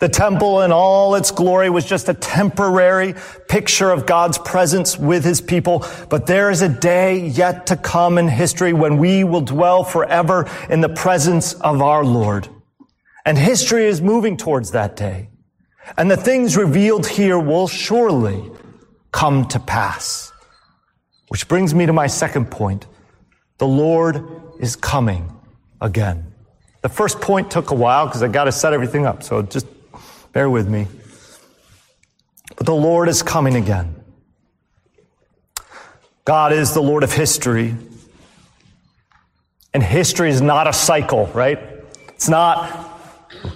The 0.04 0.10
temple 0.10 0.64
in 0.64 0.74
all 0.74 1.16
its 1.16 1.32
glory 1.32 1.70
was 1.70 1.86
just 1.86 2.10
a 2.10 2.14
temporary 2.14 3.16
picture 3.48 3.90
of 3.90 4.06
God's 4.06 4.38
presence 4.38 5.00
with 5.00 5.24
his 5.24 5.40
people. 5.40 5.86
But 6.10 6.28
there 6.28 6.52
is 6.52 6.62
a 6.62 6.68
day 6.68 7.26
yet 7.28 7.68
to 7.68 7.78
come 7.78 8.18
in 8.18 8.28
history 8.28 8.74
when 8.74 8.98
we 8.98 9.24
will 9.24 9.40
dwell 9.40 9.86
forever 9.86 10.50
in 10.70 10.82
the 10.82 10.90
presence 10.90 11.54
of 11.54 11.82
our 11.82 12.04
Lord. 12.04 12.50
And 13.26 13.38
history 13.38 13.86
is 13.86 14.02
moving 14.02 14.38
towards 14.38 14.72
that 14.72 14.96
day. 14.96 15.30
And 15.98 16.10
the 16.10 16.18
things 16.18 16.58
revealed 16.58 17.08
here 17.08 17.40
will 17.40 17.68
surely 17.68 18.52
come 19.12 19.48
to 19.50 19.60
pass. 19.60 20.32
Which 21.30 21.48
brings 21.48 21.74
me 21.74 21.86
to 21.86 21.94
my 21.94 22.08
second 22.08 22.52
point. 22.52 22.86
The 23.58 23.68
Lord 23.68 24.26
is 24.60 24.76
coming 24.76 25.32
again. 25.80 26.34
The 26.82 26.90
first 26.90 27.22
point 27.22 27.50
took 27.50 27.72
a 27.72 27.76
while 27.76 28.08
because 28.08 28.24
I 28.24 28.28
got 28.28 28.46
to 28.46 28.52
set 28.52 28.74
everything 28.74 29.06
up. 29.06 29.24
So 29.24 29.42
just 29.42 29.68
bear 30.34 30.50
with 30.50 30.68
me. 30.68 30.88
But 32.58 32.66
the 32.66 32.76
Lord 32.76 33.08
is 33.08 33.24
coming 33.24 33.56
again. 33.56 33.96
God 36.26 36.54
is 36.54 36.74
the 36.74 36.82
Lord 36.82 37.04
of 37.04 37.12
history. 37.12 37.76
And 39.74 39.82
history 39.82 40.30
is 40.30 40.42
not 40.42 40.68
a 40.68 40.74
cycle, 40.74 41.28
right? 41.28 41.60
It's 42.10 42.30
not 42.30 42.93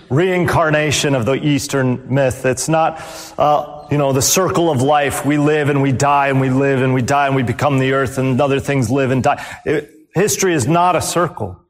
reincarnation 0.09 1.15
of 1.15 1.25
the 1.25 1.33
Eastern 1.33 2.13
myth. 2.13 2.45
It's 2.45 2.69
not, 2.69 3.01
uh, 3.37 3.87
you 3.91 3.97
know, 3.97 4.13
the 4.13 4.21
circle 4.21 4.69
of 4.69 4.81
life. 4.81 5.25
We 5.25 5.37
live 5.37 5.69
and 5.69 5.81
we 5.81 5.91
die 5.91 6.27
and 6.27 6.41
we 6.41 6.49
live 6.49 6.81
and 6.81 6.93
we 6.93 7.01
die 7.01 7.27
and 7.27 7.35
we 7.35 7.43
become 7.43 7.79
the 7.79 7.93
earth 7.93 8.17
and 8.17 8.39
other 8.39 8.59
things 8.59 8.89
live 8.89 9.11
and 9.11 9.23
die. 9.23 9.45
It, 9.65 9.91
history 10.13 10.53
is 10.53 10.67
not 10.67 10.95
a 10.95 11.01
circle. 11.01 11.61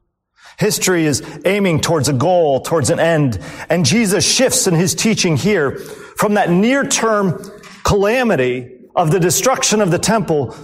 History 0.58 1.04
is 1.04 1.22
aiming 1.44 1.80
towards 1.80 2.08
a 2.08 2.12
goal, 2.12 2.60
towards 2.60 2.90
an 2.90 2.98
end. 2.98 3.38
And 3.68 3.84
Jesus 3.84 4.28
shifts 4.28 4.66
in 4.66 4.74
his 4.74 4.94
teaching 4.94 5.36
here 5.36 5.76
from 5.78 6.34
that 6.34 6.50
near-term 6.50 7.40
calamity 7.84 8.76
of 8.96 9.12
the 9.12 9.20
destruction 9.20 9.80
of 9.80 9.92
the 9.92 9.98
temple, 9.98 10.56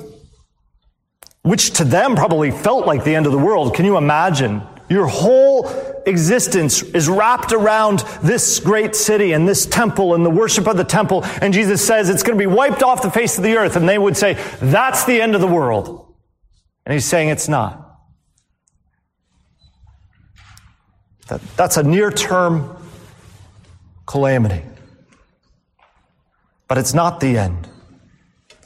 which 1.42 1.70
to 1.74 1.84
them 1.84 2.16
probably 2.16 2.50
felt 2.50 2.86
like 2.86 3.04
the 3.04 3.14
end 3.14 3.26
of 3.26 3.32
the 3.32 3.38
world. 3.38 3.74
Can 3.74 3.84
you 3.84 3.96
imagine? 3.96 4.62
Your 4.88 5.06
whole 5.06 5.68
existence 6.06 6.82
is 6.82 7.08
wrapped 7.08 7.52
around 7.52 8.00
this 8.22 8.60
great 8.60 8.94
city 8.94 9.32
and 9.32 9.48
this 9.48 9.64
temple 9.64 10.14
and 10.14 10.24
the 10.24 10.30
worship 10.30 10.66
of 10.66 10.76
the 10.76 10.84
temple. 10.84 11.24
And 11.40 11.54
Jesus 11.54 11.84
says 11.84 12.10
it's 12.10 12.22
going 12.22 12.38
to 12.38 12.42
be 12.42 12.52
wiped 12.52 12.82
off 12.82 13.02
the 13.02 13.10
face 13.10 13.38
of 13.38 13.44
the 13.44 13.56
earth. 13.56 13.76
And 13.76 13.88
they 13.88 13.98
would 13.98 14.16
say, 14.16 14.34
that's 14.60 15.04
the 15.04 15.22
end 15.22 15.34
of 15.34 15.40
the 15.40 15.46
world. 15.46 16.14
And 16.84 16.92
he's 16.92 17.06
saying 17.06 17.30
it's 17.30 17.48
not. 17.48 17.80
That, 21.28 21.40
that's 21.56 21.78
a 21.78 21.82
near 21.82 22.10
term 22.10 22.76
calamity. 24.06 24.62
But 26.68 26.76
it's 26.76 26.92
not 26.92 27.20
the 27.20 27.38
end. 27.38 27.68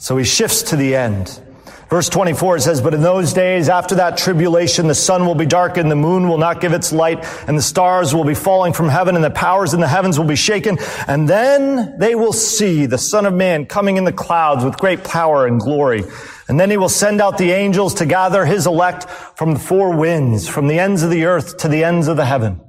So 0.01 0.17
he 0.17 0.25
shifts 0.25 0.63
to 0.65 0.77
the 0.77 0.97
end. 0.97 1.41
Verse 1.89 2.11
24 2.11 2.59
says, 2.59 2.83
But 2.83 2.93
in 2.93 3.01
those 3.01 3.33
days 3.33 3.71
after 3.71 3.95
that 3.95 4.19
tribulation, 4.19 4.89
the 4.89 4.95
sun 4.95 5.25
will 5.25 5.35
be 5.35 5.47
darkened, 5.47 5.91
the 5.91 5.97
moon 5.97 6.29
will 6.29 6.37
not 6.37 6.61
give 6.61 6.75
its 6.75 6.93
light, 6.93 7.25
and 7.49 7.57
the 7.57 7.63
stars 7.63 8.15
will 8.15 8.25
be 8.25 8.35
falling 8.35 8.75
from 8.75 8.91
heaven, 8.91 9.15
and 9.15 9.25
the 9.25 9.31
powers 9.31 9.73
in 9.73 9.81
the 9.81 9.89
heavens 9.89 10.19
will 10.19 10.27
be 10.27 10.37
shaken. 10.37 10.77
And 11.07 11.27
then 11.27 11.99
they 11.99 12.15
will 12.15 12.35
see 12.35 12.85
the 12.85 12.99
Son 12.99 13.25
of 13.25 13.33
Man 13.33 13.65
coming 13.65 13.97
in 13.97 14.05
the 14.05 14.13
clouds 14.13 14.65
with 14.65 14.77
great 14.77 15.03
power 15.03 15.47
and 15.47 15.59
glory. 15.59 16.05
And 16.47 16.61
then 16.61 16.71
he 16.71 16.77
will 16.77 16.91
send 16.91 17.23
out 17.23 17.39
the 17.39 17.53
angels 17.53 17.95
to 17.95 18.07
gather 18.07 18.45
his 18.45 18.67
elect 18.67 19.09
from 19.09 19.55
the 19.55 19.61
four 19.61 19.97
winds, 19.97 20.47
from 20.47 20.69
the 20.69 20.79
ends 20.79 21.03
of 21.03 21.11
the 21.11 21.25
earth 21.25 21.57
to 21.59 21.69
the 21.69 21.85
ends 21.85 22.07
of 22.07 22.19
the 22.19 22.27
heaven. 22.27 22.61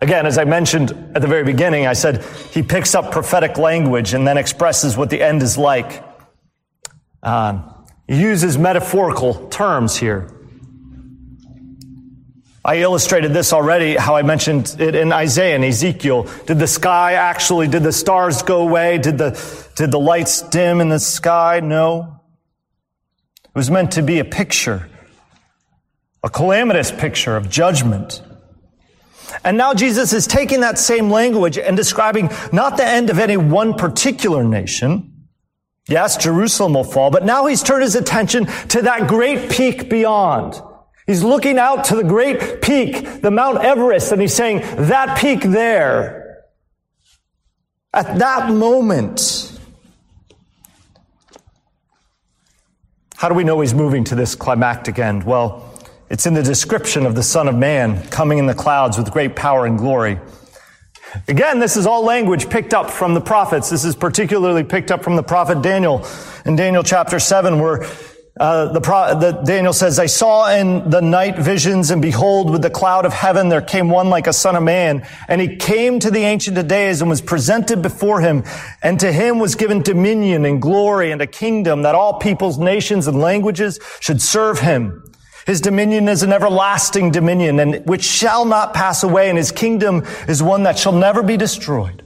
Again, 0.00 0.26
as 0.26 0.38
I 0.38 0.44
mentioned 0.44 0.92
at 1.16 1.22
the 1.22 1.28
very 1.28 1.44
beginning, 1.44 1.86
I 1.86 1.94
said 1.94 2.24
he 2.52 2.62
picks 2.62 2.94
up 2.94 3.10
prophetic 3.10 3.58
language 3.58 4.14
and 4.14 4.26
then 4.26 4.36
expresses 4.36 4.96
what 4.96 5.10
the 5.10 5.20
end 5.20 5.42
is 5.42 5.58
like. 5.58 6.13
Uh, 7.24 7.62
he 8.06 8.20
uses 8.20 8.58
metaphorical 8.58 9.48
terms 9.48 9.96
here. 9.96 10.30
I 12.66 12.78
illustrated 12.78 13.32
this 13.32 13.52
already, 13.52 13.94
how 13.96 14.16
I 14.16 14.22
mentioned 14.22 14.76
it 14.78 14.94
in 14.94 15.12
Isaiah 15.12 15.54
and 15.54 15.64
Ezekiel. 15.64 16.26
Did 16.46 16.58
the 16.58 16.66
sky 16.66 17.14
actually, 17.14 17.68
did 17.68 17.82
the 17.82 17.92
stars 17.92 18.42
go 18.42 18.62
away? 18.62 18.98
Did 18.98 19.18
the, 19.18 19.68
did 19.76 19.90
the 19.90 20.00
lights 20.00 20.42
dim 20.48 20.80
in 20.80 20.88
the 20.88 20.98
sky? 20.98 21.60
No. 21.60 22.20
It 23.44 23.54
was 23.54 23.70
meant 23.70 23.92
to 23.92 24.02
be 24.02 24.18
a 24.18 24.24
picture, 24.24 24.88
a 26.22 26.30
calamitous 26.30 26.90
picture 26.90 27.36
of 27.36 27.50
judgment. 27.50 28.22
And 29.44 29.58
now 29.58 29.74
Jesus 29.74 30.12
is 30.12 30.26
taking 30.26 30.60
that 30.60 30.78
same 30.78 31.10
language 31.10 31.58
and 31.58 31.76
describing 31.76 32.30
not 32.52 32.76
the 32.78 32.86
end 32.86 33.10
of 33.10 33.18
any 33.18 33.36
one 33.36 33.74
particular 33.74 34.42
nation, 34.42 35.13
Yes, 35.86 36.16
Jerusalem 36.16 36.74
will 36.74 36.84
fall, 36.84 37.10
but 37.10 37.24
now 37.24 37.46
he's 37.46 37.62
turned 37.62 37.82
his 37.82 37.94
attention 37.94 38.46
to 38.68 38.82
that 38.82 39.06
great 39.06 39.50
peak 39.50 39.90
beyond. 39.90 40.60
He's 41.06 41.22
looking 41.22 41.58
out 41.58 41.84
to 41.86 41.96
the 41.96 42.04
great 42.04 42.62
peak, 42.62 43.20
the 43.20 43.30
Mount 43.30 43.62
Everest, 43.62 44.10
and 44.10 44.20
he's 44.20 44.34
saying, 44.34 44.60
that 44.86 45.18
peak 45.18 45.42
there, 45.42 46.44
at 47.92 48.18
that 48.18 48.50
moment, 48.50 49.52
how 53.16 53.28
do 53.28 53.34
we 53.34 53.44
know 53.44 53.60
he's 53.60 53.74
moving 53.74 54.04
to 54.04 54.14
this 54.14 54.34
climactic 54.34 54.98
end? 54.98 55.24
Well, 55.24 55.70
it's 56.08 56.24
in 56.26 56.32
the 56.32 56.42
description 56.42 57.04
of 57.04 57.14
the 57.14 57.22
Son 57.22 57.46
of 57.46 57.54
Man 57.54 58.02
coming 58.08 58.38
in 58.38 58.46
the 58.46 58.54
clouds 58.54 58.96
with 58.96 59.10
great 59.10 59.36
power 59.36 59.66
and 59.66 59.78
glory. 59.78 60.18
Again, 61.28 61.58
this 61.58 61.76
is 61.76 61.86
all 61.86 62.04
language 62.04 62.50
picked 62.50 62.74
up 62.74 62.90
from 62.90 63.14
the 63.14 63.20
prophets. 63.20 63.70
This 63.70 63.84
is 63.84 63.94
particularly 63.94 64.64
picked 64.64 64.90
up 64.90 65.04
from 65.04 65.16
the 65.16 65.22
prophet 65.22 65.62
Daniel 65.62 66.06
in 66.44 66.56
Daniel 66.56 66.82
chapter 66.82 67.18
7, 67.18 67.60
where 67.60 67.86
uh, 68.38 68.72
the, 68.72 68.80
the, 68.80 69.42
Daniel 69.44 69.72
says, 69.72 70.00
I 70.00 70.06
saw 70.06 70.52
in 70.52 70.90
the 70.90 71.00
night 71.00 71.38
visions 71.38 71.92
and 71.92 72.02
behold 72.02 72.50
with 72.50 72.62
the 72.62 72.70
cloud 72.70 73.06
of 73.06 73.12
heaven 73.12 73.48
there 73.48 73.62
came 73.62 73.88
one 73.88 74.10
like 74.10 74.26
a 74.26 74.32
son 74.32 74.56
of 74.56 74.64
man. 74.64 75.06
And 75.28 75.40
he 75.40 75.54
came 75.56 76.00
to 76.00 76.10
the 76.10 76.24
ancient 76.24 76.58
of 76.58 76.66
days 76.66 77.00
and 77.00 77.08
was 77.08 77.20
presented 77.20 77.80
before 77.80 78.20
him. 78.20 78.42
And 78.82 78.98
to 79.00 79.12
him 79.12 79.38
was 79.38 79.54
given 79.54 79.82
dominion 79.82 80.44
and 80.44 80.60
glory 80.60 81.12
and 81.12 81.22
a 81.22 81.28
kingdom 81.28 81.82
that 81.82 81.94
all 81.94 82.18
peoples, 82.18 82.58
nations 82.58 83.06
and 83.06 83.20
languages 83.20 83.78
should 84.00 84.20
serve 84.20 84.58
him. 84.58 85.03
His 85.46 85.60
dominion 85.60 86.08
is 86.08 86.22
an 86.22 86.32
everlasting 86.32 87.10
dominion 87.10 87.60
and 87.60 87.86
which 87.86 88.02
shall 88.02 88.44
not 88.44 88.72
pass 88.72 89.02
away. 89.02 89.28
And 89.28 89.36
his 89.36 89.52
kingdom 89.52 90.04
is 90.26 90.42
one 90.42 90.62
that 90.62 90.78
shall 90.78 90.92
never 90.92 91.22
be 91.22 91.36
destroyed. 91.36 92.02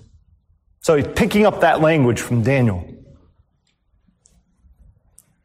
So 0.80 0.96
he's 0.96 1.06
picking 1.14 1.46
up 1.46 1.60
that 1.60 1.80
language 1.80 2.20
from 2.20 2.42
Daniel. 2.42 2.84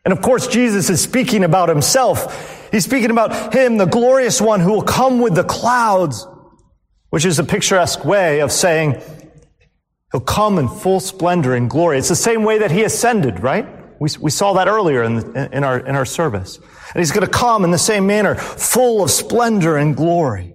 And 0.06 0.12
of 0.12 0.22
course, 0.22 0.48
Jesus 0.48 0.90
is 0.90 1.02
speaking 1.02 1.44
about 1.44 1.70
himself. 1.70 2.70
He's 2.72 2.84
speaking 2.84 3.12
about 3.12 3.54
him, 3.54 3.78
the 3.78 3.86
glorious 3.86 4.42
one 4.42 4.60
who 4.60 4.72
will 4.72 4.82
come 4.82 5.22
with 5.22 5.36
the 5.36 5.44
clouds, 5.44 6.28
which 7.10 7.26
is 7.26 7.40
a 7.40 7.44
picturesque 7.44 8.04
way 8.04 8.42
of 8.42 8.52
saying 8.52 9.02
he'll 10.12 10.22
come 10.22 10.58
in 10.58 10.68
full 10.68 11.00
splendor 11.00 11.54
and 11.54 11.70
glory. 11.70 12.00
It's 12.00 12.10
the 12.10 12.16
same 12.16 12.44
way 12.44 12.58
that 12.58 12.72
he 12.72 12.84
ascended, 12.84 13.42
right? 13.42 13.68
We, 14.00 14.10
we 14.20 14.32
saw 14.32 14.54
that 14.54 14.68
earlier 14.68 15.04
in, 15.04 15.16
the, 15.16 15.50
in, 15.56 15.64
our, 15.64 15.80
in 15.80 15.96
our 15.96 16.06
service. 16.06 16.58
And 16.58 17.00
he's 17.00 17.12
going 17.12 17.26
to 17.26 17.32
come 17.32 17.64
in 17.64 17.72
the 17.72 17.78
same 17.78 18.06
manner, 18.06 18.36
full 18.36 19.04
of 19.04 19.12
splendor 19.12 19.78
and 19.78 19.96
glory. 19.96 20.54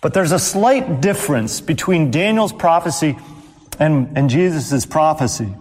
But 0.00 0.14
there's 0.14 0.32
a 0.32 0.38
slight 0.38 1.00
difference 1.00 1.60
between 1.60 2.10
Daniel's 2.10 2.52
prophecy 2.52 3.16
and, 3.78 4.16
and 4.16 4.30
Jesus' 4.30 4.86
prophecy. 4.86 5.54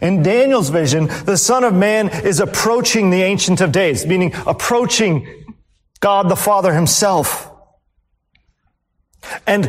In 0.00 0.22
Daniel's 0.22 0.68
vision, 0.68 1.08
the 1.24 1.36
Son 1.36 1.64
of 1.64 1.74
Man 1.74 2.08
is 2.08 2.40
approaching 2.40 3.10
the 3.10 3.22
Ancient 3.22 3.60
of 3.60 3.72
Days, 3.72 4.06
meaning 4.06 4.32
approaching 4.46 5.44
God 6.00 6.28
the 6.28 6.36
Father 6.36 6.72
himself. 6.72 7.50
And 9.46 9.64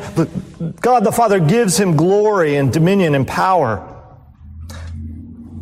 God 0.82 1.04
the 1.04 1.12
Father 1.12 1.40
gives 1.40 1.80
him 1.80 1.96
glory 1.96 2.58
and 2.58 2.72
dominion 2.72 3.16
and 3.16 3.28
power. 3.28 3.95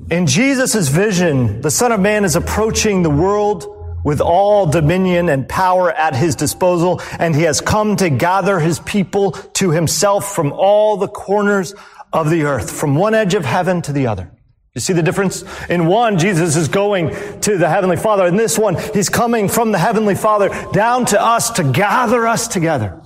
In 0.10 0.28
Jesus' 0.28 0.90
vision, 0.90 1.62
the 1.62 1.72
Son 1.72 1.92
of 1.92 2.00
Man 2.00 2.26
is 2.26 2.36
approaching 2.36 3.04
the 3.04 3.10
world 3.10 3.66
with 4.04 4.20
all 4.20 4.66
dominion 4.66 5.30
and 5.30 5.48
power 5.48 5.92
at 5.92 6.14
his 6.14 6.36
disposal, 6.36 7.02
and 7.20 7.34
he 7.34 7.44
has 7.44 7.62
come 7.62 7.96
to 7.96 8.10
gather 8.10 8.60
his 8.60 8.80
people 8.80 9.32
to 9.32 9.72
himself 9.72 10.36
from 10.36 10.52
all 10.52 10.98
the 10.98 11.08
corners 11.08 11.74
of 12.12 12.30
the 12.30 12.44
earth, 12.44 12.70
from 12.70 12.96
one 12.96 13.14
edge 13.14 13.34
of 13.34 13.46
heaven 13.46 13.82
to 13.84 13.94
the 13.94 14.08
other. 14.08 14.30
You 14.76 14.82
see 14.82 14.94
the 14.94 15.04
difference? 15.04 15.44
In 15.70 15.86
one, 15.86 16.18
Jesus 16.18 16.56
is 16.56 16.68
going 16.68 17.10
to 17.42 17.58
the 17.58 17.70
Heavenly 17.70 17.98
Father. 17.98 18.26
In 18.26 18.36
this 18.36 18.58
one, 18.58 18.76
He's 18.94 19.08
coming 19.08 19.48
from 19.48 19.72
the 19.72 19.78
Heavenly 19.78 20.16
Father 20.16 20.50
down 20.74 21.06
to 21.08 21.22
us 21.22 21.52
to 21.52 21.64
gather 21.64 22.28
us 22.28 22.48
together. 22.48 23.03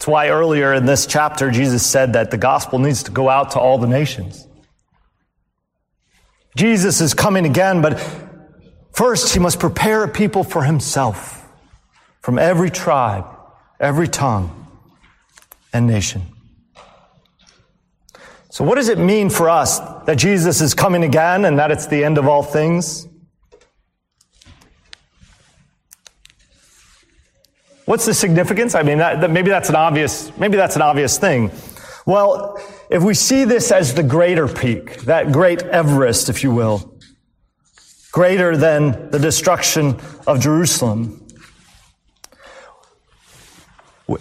That's 0.00 0.08
why 0.08 0.30
earlier 0.30 0.72
in 0.72 0.86
this 0.86 1.04
chapter, 1.04 1.50
Jesus 1.50 1.84
said 1.84 2.14
that 2.14 2.30
the 2.30 2.38
gospel 2.38 2.78
needs 2.78 3.02
to 3.02 3.10
go 3.10 3.28
out 3.28 3.50
to 3.50 3.60
all 3.60 3.76
the 3.76 3.86
nations. 3.86 4.48
Jesus 6.56 7.02
is 7.02 7.12
coming 7.12 7.44
again, 7.44 7.82
but 7.82 8.00
first 8.94 9.34
he 9.34 9.38
must 9.38 9.60
prepare 9.60 10.02
a 10.02 10.08
people 10.08 10.42
for 10.42 10.62
himself 10.62 11.46
from 12.22 12.38
every 12.38 12.70
tribe, 12.70 13.26
every 13.78 14.08
tongue, 14.08 14.66
and 15.70 15.86
nation. 15.86 16.22
So, 18.48 18.64
what 18.64 18.76
does 18.76 18.88
it 18.88 18.96
mean 18.96 19.28
for 19.28 19.50
us 19.50 19.80
that 20.06 20.16
Jesus 20.16 20.62
is 20.62 20.72
coming 20.72 21.04
again 21.04 21.44
and 21.44 21.58
that 21.58 21.70
it's 21.70 21.88
the 21.88 22.04
end 22.04 22.16
of 22.16 22.26
all 22.26 22.42
things? 22.42 23.06
What's 27.90 28.06
the 28.06 28.14
significance? 28.14 28.76
I 28.76 28.84
mean, 28.84 28.98
that, 28.98 29.20
that 29.20 29.32
maybe 29.32 29.50
that's 29.50 29.68
an 29.68 29.74
obvious, 29.74 30.30
maybe 30.38 30.56
that's 30.56 30.76
an 30.76 30.82
obvious 30.82 31.18
thing. 31.18 31.50
Well, 32.06 32.56
if 32.88 33.02
we 33.02 33.14
see 33.14 33.42
this 33.42 33.72
as 33.72 33.94
the 33.94 34.04
greater 34.04 34.46
peak, 34.46 35.00
that 35.06 35.32
great 35.32 35.64
Everest, 35.64 36.28
if 36.28 36.44
you 36.44 36.52
will, 36.52 36.96
greater 38.12 38.56
than 38.56 39.10
the 39.10 39.18
destruction 39.18 39.98
of 40.24 40.38
Jerusalem, 40.38 41.19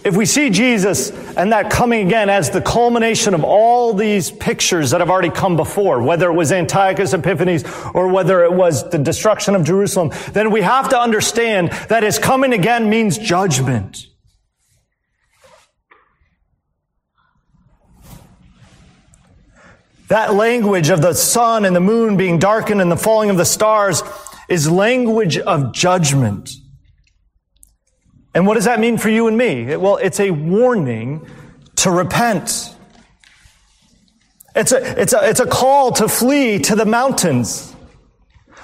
if 0.04 0.16
we 0.16 0.26
see 0.26 0.50
Jesus 0.50 1.12
and 1.36 1.52
that 1.52 1.72
coming 1.72 2.06
again 2.06 2.30
as 2.30 2.50
the 2.50 2.62
culmination 2.62 3.34
of 3.34 3.44
all 3.44 3.94
these 3.94 4.30
pictures 4.30 4.92
that 4.92 5.00
have 5.00 5.10
already 5.10 5.30
come 5.30 5.56
before, 5.56 6.02
whether 6.02 6.30
it 6.30 6.34
was 6.34 6.52
Antiochus 6.52 7.14
Epiphanes 7.14 7.64
or 7.94 8.08
whether 8.08 8.44
it 8.44 8.54
was 8.54 8.88
the 8.90 9.00
destruction 9.00 9.56
of 9.56 9.64
Jerusalem, 9.64 10.12
then 10.34 10.52
we 10.52 10.62
have 10.62 10.90
to 10.90 11.00
understand 11.00 11.72
that 11.90 12.04
his 12.04 12.20
coming 12.20 12.54
again 12.54 12.90
means 12.90 13.18
judgment. 13.18 14.06
That 20.10 20.34
language 20.34 20.90
of 20.90 21.02
the 21.02 21.14
sun 21.14 21.66
and 21.66 21.76
the 21.76 21.80
moon 21.80 22.18
being 22.18 22.40
darkened 22.40 22.82
and 22.82 22.92
the 22.92 22.98
falling 22.98 23.30
of 23.30 23.38
the 23.38 23.46
stars 23.46 24.04
is 24.50 24.70
language 24.70 25.38
of 25.38 25.72
judgment. 25.72 26.50
And 28.34 28.46
what 28.46 28.56
does 28.56 28.66
that 28.66 28.80
mean 28.80 28.98
for 28.98 29.10
you 29.10 29.28
and 29.28 29.38
me? 29.38 29.76
Well, 29.76 29.98
it's 29.98 30.20
a 30.20 30.32
warning 30.32 31.28
to 31.78 31.92
repent. 31.92 32.76
It's 34.56 34.72
a, 34.72 35.02
it's 35.02 35.14
a, 35.14 35.30
it's 35.30 35.40
a 35.40 35.48
call 35.48 35.92
to 35.94 36.08
flee 36.08 36.60
to 36.60 36.76
the 36.76 36.86
mountains. 36.86 37.76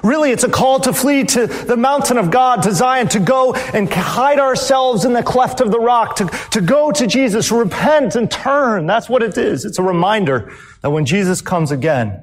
Really, 0.04 0.30
it's 0.32 0.44
a 0.44 0.50
call 0.50 0.80
to 0.82 0.94
flee 0.94 1.24
to 1.24 1.48
the 1.48 1.78
mountain 1.78 2.18
of 2.18 2.30
God, 2.30 2.62
to 2.64 2.72
Zion, 2.72 3.08
to 3.10 3.20
go 3.20 3.56
and 3.56 3.92
hide 3.92 4.40
ourselves 4.40 5.04
in 5.04 5.14
the 5.14 5.24
cleft 5.24 5.62
of 5.62 5.72
the 5.72 5.80
rock, 5.80 6.18
to, 6.18 6.28
to 6.52 6.62
go 6.62 6.92
to 6.92 7.08
Jesus, 7.08 7.52
repent 7.52 8.16
and 8.16 8.30
turn. 8.30 8.86
That's 8.86 9.10
what 9.10 9.24
it 9.24 9.36
is. 9.36 9.66
It's 9.66 9.80
a 9.80 9.84
reminder 9.84 10.54
that 10.82 10.92
when 10.92 11.06
Jesus 11.06 11.42
comes 11.42 11.72
again, 11.72 12.22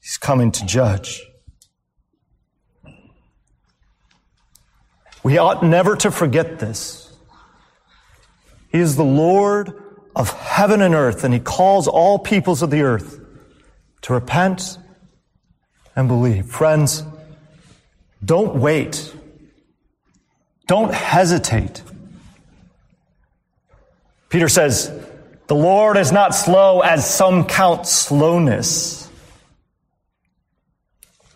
he's 0.00 0.16
coming 0.16 0.52
to 0.52 0.64
judge. 0.64 1.22
We 5.24 5.38
ought 5.38 5.64
never 5.64 5.96
to 5.96 6.10
forget 6.12 6.60
this. 6.60 7.12
He 8.70 8.78
is 8.78 8.94
the 8.94 9.04
Lord 9.04 9.72
of 10.14 10.30
heaven 10.30 10.80
and 10.82 10.94
earth, 10.94 11.24
and 11.24 11.34
He 11.34 11.40
calls 11.40 11.88
all 11.88 12.18
peoples 12.18 12.62
of 12.62 12.70
the 12.70 12.82
earth 12.82 13.20
to 14.02 14.12
repent 14.12 14.78
and 15.96 16.08
believe. 16.08 16.46
Friends, 16.46 17.02
don't 18.24 18.56
wait. 18.56 19.12
Don't 20.66 20.92
hesitate. 20.92 21.82
Peter 24.28 24.48
says, 24.48 24.92
the 25.46 25.54
Lord 25.54 25.96
is 25.96 26.10
not 26.10 26.34
slow 26.34 26.80
as 26.80 27.08
some 27.08 27.44
count 27.46 27.86
slowness. 27.86 29.08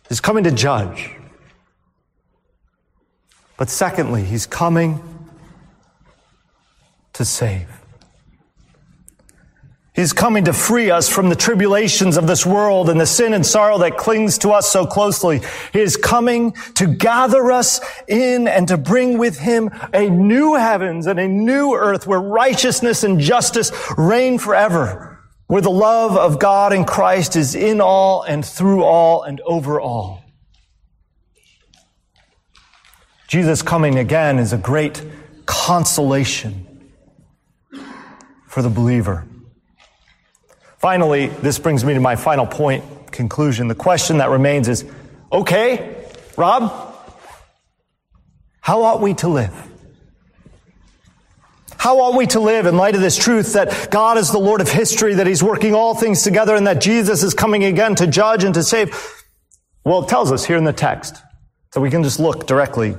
He's 0.09 0.20
coming 0.20 0.44
to 0.44 0.51
judge. 0.51 1.11
But 3.59 3.68
secondly, 3.68 4.25
he's 4.25 4.47
coming 4.47 5.03
to 7.12 7.25
save. 7.25 7.68
He's 9.92 10.12
coming 10.12 10.44
to 10.44 10.53
free 10.53 10.92
us 10.92 11.09
from 11.09 11.29
the 11.29 11.35
tribulations 11.35 12.16
of 12.16 12.29
this 12.29 12.47
world 12.47 12.88
and 12.88 13.01
the 13.01 13.05
sin 13.05 13.35
and 13.35 13.44
sorrow 13.44 13.79
that 13.79 13.97
clings 13.97 14.38
to 14.38 14.51
us 14.51 14.71
so 14.71 14.87
closely. 14.87 15.40
He 15.73 15.81
is 15.81 15.97
coming 15.97 16.53
to 16.77 16.87
gather 16.87 17.51
us 17.51 17.81
in 18.07 18.47
and 18.47 18.68
to 18.68 18.77
bring 18.79 19.18
with 19.18 19.40
him 19.40 19.71
a 19.92 20.09
new 20.09 20.55
heavens 20.55 21.09
and 21.09 21.18
a 21.18 21.27
new 21.27 21.75
earth 21.75 22.07
where 22.07 22.20
righteousness 22.20 23.03
and 23.03 23.18
justice 23.18 23.72
reign 23.99 24.39
forever, 24.39 25.18
where 25.49 25.62
the 25.62 25.68
love 25.68 26.16
of 26.16 26.39
God 26.39 26.72
and 26.72 26.87
Christ 26.87 27.35
is 27.35 27.57
in 27.57 27.80
all 27.80 28.22
and 28.22 28.47
through 28.47 28.85
all 28.85 29.24
and 29.24 29.41
over 29.41 29.80
all. 29.80 30.22
Jesus 33.29 33.61
coming 33.61 33.99
again 33.99 34.39
is 34.39 34.55
a 34.55 34.59
great 34.59 35.05
consolation 35.45 36.91
for 38.47 38.62
the 38.62 38.70
believer. 38.70 39.26
Finally, 40.79 41.26
this 41.26 41.59
brings 41.59 41.85
me 41.85 41.93
to 41.93 42.01
my 42.01 42.16
final 42.16 42.47
point, 42.47 43.12
conclusion. 43.12 43.68
The 43.68 43.74
question 43.74 44.18
that 44.18 44.31
remains 44.31 44.66
is, 44.66 44.87
okay, 45.31 46.07
Rob, 46.39 46.72
how 48.61 48.83
ought 48.83 49.03
we 49.03 49.12
to 49.14 49.29
live? 49.29 49.55
How 51.76 52.01
ought 52.01 52.16
we 52.16 52.26
to 52.29 52.41
live 52.41 52.64
in 52.64 52.79
light 52.79 52.95
of 52.95 53.03
this 53.03 53.18
truth 53.18 53.53
that 53.53 53.91
God 53.91 54.16
is 54.16 54.33
the 54.33 54.39
Lord 54.39 54.62
of 54.62 54.70
history, 54.70 55.14
that 55.14 55.26
He's 55.26 55.43
working 55.43 55.74
all 55.74 55.95
things 55.95 56.22
together, 56.22 56.57
and 56.57 56.66
that 56.66 56.81
Jesus 56.81 57.22
is 57.22 57.35
coming 57.35 57.64
again 57.64 57.95
to 57.97 58.07
judge 58.07 58.43
and 58.43 58.55
to 58.55 58.62
save? 58.62 59.22
Well, 59.85 60.05
it 60.05 60.09
tells 60.09 60.33
us 60.33 60.47
here 60.47 60.57
in 60.57 60.64
the 60.64 60.72
text. 60.72 61.22
So 61.74 61.83
we 61.83 61.91
can 61.91 62.03
just 62.03 62.18
look 62.18 62.47
directly 62.47 62.97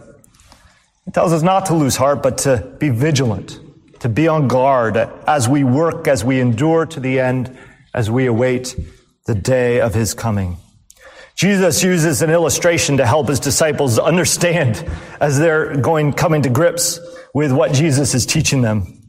it 1.07 1.13
tells 1.13 1.33
us 1.33 1.41
not 1.41 1.65
to 1.67 1.73
lose 1.73 1.95
heart, 1.95 2.21
but 2.21 2.39
to 2.39 2.75
be 2.79 2.89
vigilant, 2.89 3.59
to 3.99 4.09
be 4.09 4.27
on 4.27 4.47
guard 4.47 4.97
as 4.97 5.49
we 5.49 5.63
work, 5.63 6.07
as 6.07 6.23
we 6.23 6.39
endure 6.39 6.85
to 6.85 6.99
the 6.99 7.19
end, 7.19 7.57
as 7.93 8.11
we 8.11 8.25
await 8.25 8.75
the 9.25 9.35
day 9.35 9.81
of 9.81 9.93
his 9.93 10.13
coming. 10.13 10.57
Jesus 11.35 11.83
uses 11.83 12.21
an 12.21 12.29
illustration 12.29 12.97
to 12.97 13.05
help 13.05 13.29
his 13.29 13.39
disciples 13.39 13.97
understand 13.97 14.85
as 15.21 15.39
they're 15.39 15.77
going, 15.77 16.11
coming 16.11 16.41
to 16.41 16.49
grips 16.49 16.99
with 17.33 17.51
what 17.53 17.71
Jesus 17.71 18.13
is 18.13 18.25
teaching 18.25 18.61
them. 18.61 19.01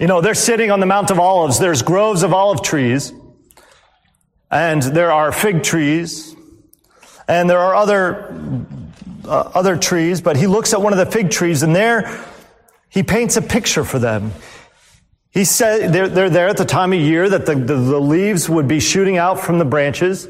You 0.00 0.08
know, 0.08 0.20
they're 0.20 0.34
sitting 0.34 0.72
on 0.72 0.80
the 0.80 0.86
Mount 0.86 1.12
of 1.12 1.20
Olives. 1.20 1.60
There's 1.60 1.82
groves 1.82 2.24
of 2.24 2.32
olive 2.34 2.62
trees. 2.62 3.12
And 4.50 4.82
there 4.82 5.12
are 5.12 5.30
fig 5.30 5.62
trees. 5.62 6.34
And 7.28 7.48
there 7.48 7.60
are 7.60 7.76
other, 7.76 8.34
uh, 9.24 9.50
other 9.54 9.76
trees. 9.76 10.20
But 10.20 10.36
he 10.36 10.46
looks 10.46 10.72
at 10.72 10.82
one 10.82 10.92
of 10.92 10.98
the 10.98 11.06
fig 11.06 11.30
trees 11.30 11.62
and 11.62 11.74
there 11.74 12.24
he 12.92 13.02
paints 13.02 13.38
a 13.38 13.42
picture 13.42 13.84
for 13.84 13.98
them. 13.98 14.32
He 15.30 15.46
said 15.46 15.94
they're, 15.94 16.08
they're 16.08 16.28
there 16.28 16.48
at 16.48 16.58
the 16.58 16.66
time 16.66 16.92
of 16.92 17.00
year 17.00 17.26
that 17.26 17.46
the, 17.46 17.54
the, 17.54 17.74
the 17.74 18.00
leaves 18.00 18.50
would 18.50 18.68
be 18.68 18.80
shooting 18.80 19.16
out 19.16 19.40
from 19.40 19.58
the 19.58 19.64
branches. 19.64 20.28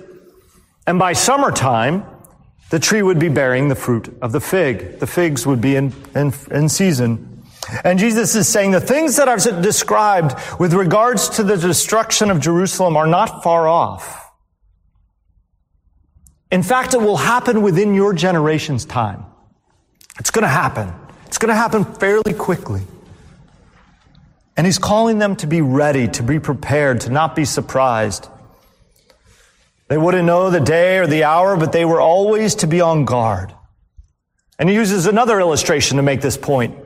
And 0.86 0.96
by 0.96 1.12
summertime, 1.12 2.04
the 2.70 2.78
tree 2.78 3.02
would 3.02 3.18
be 3.18 3.28
bearing 3.28 3.68
the 3.68 3.74
fruit 3.74 4.16
of 4.22 4.30
the 4.30 4.40
fig. 4.40 5.00
The 5.00 5.08
figs 5.08 5.44
would 5.44 5.60
be 5.60 5.74
in, 5.74 5.92
in, 6.14 6.32
in 6.52 6.68
season. 6.68 7.42
And 7.82 7.98
Jesus 7.98 8.36
is 8.36 8.46
saying 8.46 8.70
the 8.70 8.80
things 8.80 9.16
that 9.16 9.28
I've 9.28 9.42
described 9.60 10.34
with 10.60 10.72
regards 10.72 11.30
to 11.30 11.42
the 11.42 11.56
destruction 11.56 12.30
of 12.30 12.40
Jerusalem 12.40 12.96
are 12.96 13.08
not 13.08 13.42
far 13.42 13.66
off. 13.66 14.31
In 16.52 16.62
fact, 16.62 16.92
it 16.92 17.00
will 17.00 17.16
happen 17.16 17.62
within 17.62 17.94
your 17.94 18.12
generation's 18.12 18.84
time. 18.84 19.24
It's 20.20 20.30
going 20.30 20.42
to 20.42 20.48
happen. 20.48 20.92
It's 21.24 21.38
going 21.38 21.48
to 21.48 21.54
happen 21.54 21.86
fairly 21.86 22.34
quickly. 22.34 22.82
And 24.54 24.66
he's 24.66 24.76
calling 24.76 25.18
them 25.18 25.34
to 25.36 25.46
be 25.46 25.62
ready, 25.62 26.08
to 26.08 26.22
be 26.22 26.38
prepared, 26.38 27.00
to 27.00 27.10
not 27.10 27.34
be 27.34 27.46
surprised. 27.46 28.28
They 29.88 29.96
wouldn't 29.96 30.26
know 30.26 30.50
the 30.50 30.60
day 30.60 30.98
or 30.98 31.06
the 31.06 31.24
hour, 31.24 31.56
but 31.56 31.72
they 31.72 31.86
were 31.86 32.02
always 32.02 32.56
to 32.56 32.66
be 32.66 32.82
on 32.82 33.06
guard. 33.06 33.54
And 34.58 34.68
he 34.68 34.74
uses 34.74 35.06
another 35.06 35.40
illustration 35.40 35.96
to 35.96 36.02
make 36.02 36.20
this 36.20 36.36
point. 36.36 36.76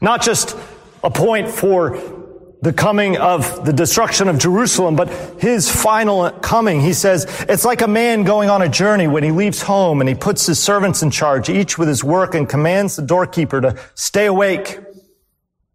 Not 0.00 0.22
just 0.22 0.56
a 1.04 1.10
point 1.10 1.48
for 1.48 2.21
the 2.62 2.72
coming 2.72 3.16
of 3.16 3.64
the 3.64 3.72
destruction 3.72 4.28
of 4.28 4.38
Jerusalem, 4.38 4.96
but 4.96 5.08
his 5.40 5.70
final 5.70 6.30
coming. 6.30 6.80
He 6.80 6.92
says, 6.92 7.26
it's 7.48 7.64
like 7.64 7.82
a 7.82 7.88
man 7.88 8.22
going 8.22 8.48
on 8.48 8.62
a 8.62 8.68
journey 8.68 9.08
when 9.08 9.24
he 9.24 9.30
leaves 9.30 9.62
home 9.62 10.00
and 10.00 10.08
he 10.08 10.14
puts 10.14 10.46
his 10.46 10.62
servants 10.62 11.02
in 11.02 11.10
charge, 11.10 11.48
each 11.48 11.76
with 11.76 11.88
his 11.88 12.02
work, 12.02 12.34
and 12.34 12.48
commands 12.48 12.96
the 12.96 13.02
doorkeeper 13.02 13.60
to 13.60 13.76
stay 13.94 14.26
awake. 14.26 14.78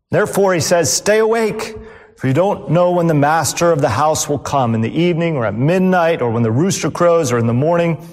Therefore, 0.09 0.53
he 0.53 0.61
says, 0.61 0.91
stay 0.91 1.19
awake 1.19 1.75
for 2.17 2.27
you 2.27 2.33
don't 2.33 2.71
know 2.71 2.93
when 2.93 3.05
the 3.05 3.13
master 3.13 3.71
of 3.71 3.79
the 3.79 3.89
house 3.89 4.27
will 4.27 4.39
come 4.39 4.73
in 4.73 4.81
the 4.81 4.91
evening 4.91 5.35
or 5.37 5.45
at 5.45 5.53
midnight 5.53 6.19
or 6.19 6.31
when 6.31 6.41
the 6.41 6.51
rooster 6.51 6.89
crows 6.89 7.31
or 7.31 7.37
in 7.37 7.45
the 7.45 7.53
morning, 7.53 8.03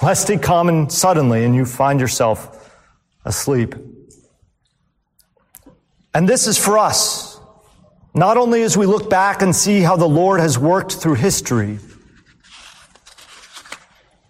lest 0.00 0.28
he 0.28 0.38
come 0.38 0.70
and 0.70 0.90
suddenly 0.90 1.44
and 1.44 1.54
you 1.54 1.66
find 1.66 2.00
yourself 2.00 2.72
asleep. 3.26 3.74
And 6.14 6.26
this 6.26 6.46
is 6.46 6.56
for 6.56 6.78
us. 6.78 7.27
Not 8.18 8.36
only 8.36 8.62
as 8.62 8.76
we 8.76 8.84
look 8.84 9.08
back 9.08 9.42
and 9.42 9.54
see 9.54 9.80
how 9.80 9.94
the 9.94 10.08
Lord 10.08 10.40
has 10.40 10.58
worked 10.58 10.94
through 10.94 11.14
history, 11.14 11.78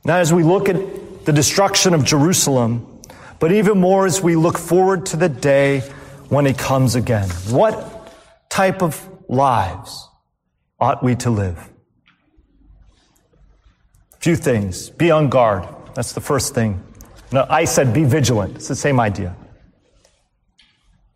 now 0.05 0.16
as 0.16 0.30
we 0.30 0.43
look 0.43 0.68
at 0.68 1.24
the 1.24 1.32
destruction 1.32 1.95
of 1.95 2.05
Jerusalem, 2.05 3.01
but 3.39 3.51
even 3.51 3.80
more 3.80 4.05
as 4.05 4.20
we 4.20 4.36
look 4.36 4.59
forward 4.59 5.07
to 5.07 5.16
the 5.16 5.30
day 5.30 5.80
when 6.28 6.45
he 6.45 6.53
comes 6.53 6.97
again. 6.97 7.30
What 7.49 8.12
type 8.51 8.82
of 8.82 9.09
lives 9.26 10.07
ought 10.78 11.03
we 11.03 11.14
to 11.16 11.30
live? 11.30 11.57
A 14.12 14.20
few 14.20 14.36
things. 14.36 14.91
Be 14.91 15.11
on 15.11 15.30
guard. 15.30 15.66
That's 15.95 16.12
the 16.12 16.20
first 16.20 16.55
thing. 16.55 16.84
No, 17.32 17.47
I 17.49 17.64
said 17.64 17.95
be 17.95 18.05
vigilant. 18.05 18.57
It's 18.57 18.68
the 18.68 18.76
same 18.76 19.01
idea. 19.01 19.34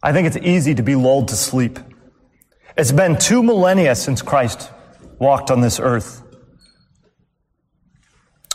I 0.02 0.14
think 0.14 0.26
it's 0.26 0.38
easy 0.38 0.74
to 0.74 0.82
be 0.82 0.94
lulled 0.94 1.28
to 1.28 1.36
sleep. 1.36 1.78
It's 2.76 2.92
been 2.92 3.18
two 3.18 3.42
millennia 3.42 3.94
since 3.94 4.22
Christ 4.22 4.70
walked 5.18 5.50
on 5.50 5.60
this 5.60 5.78
earth. 5.80 6.22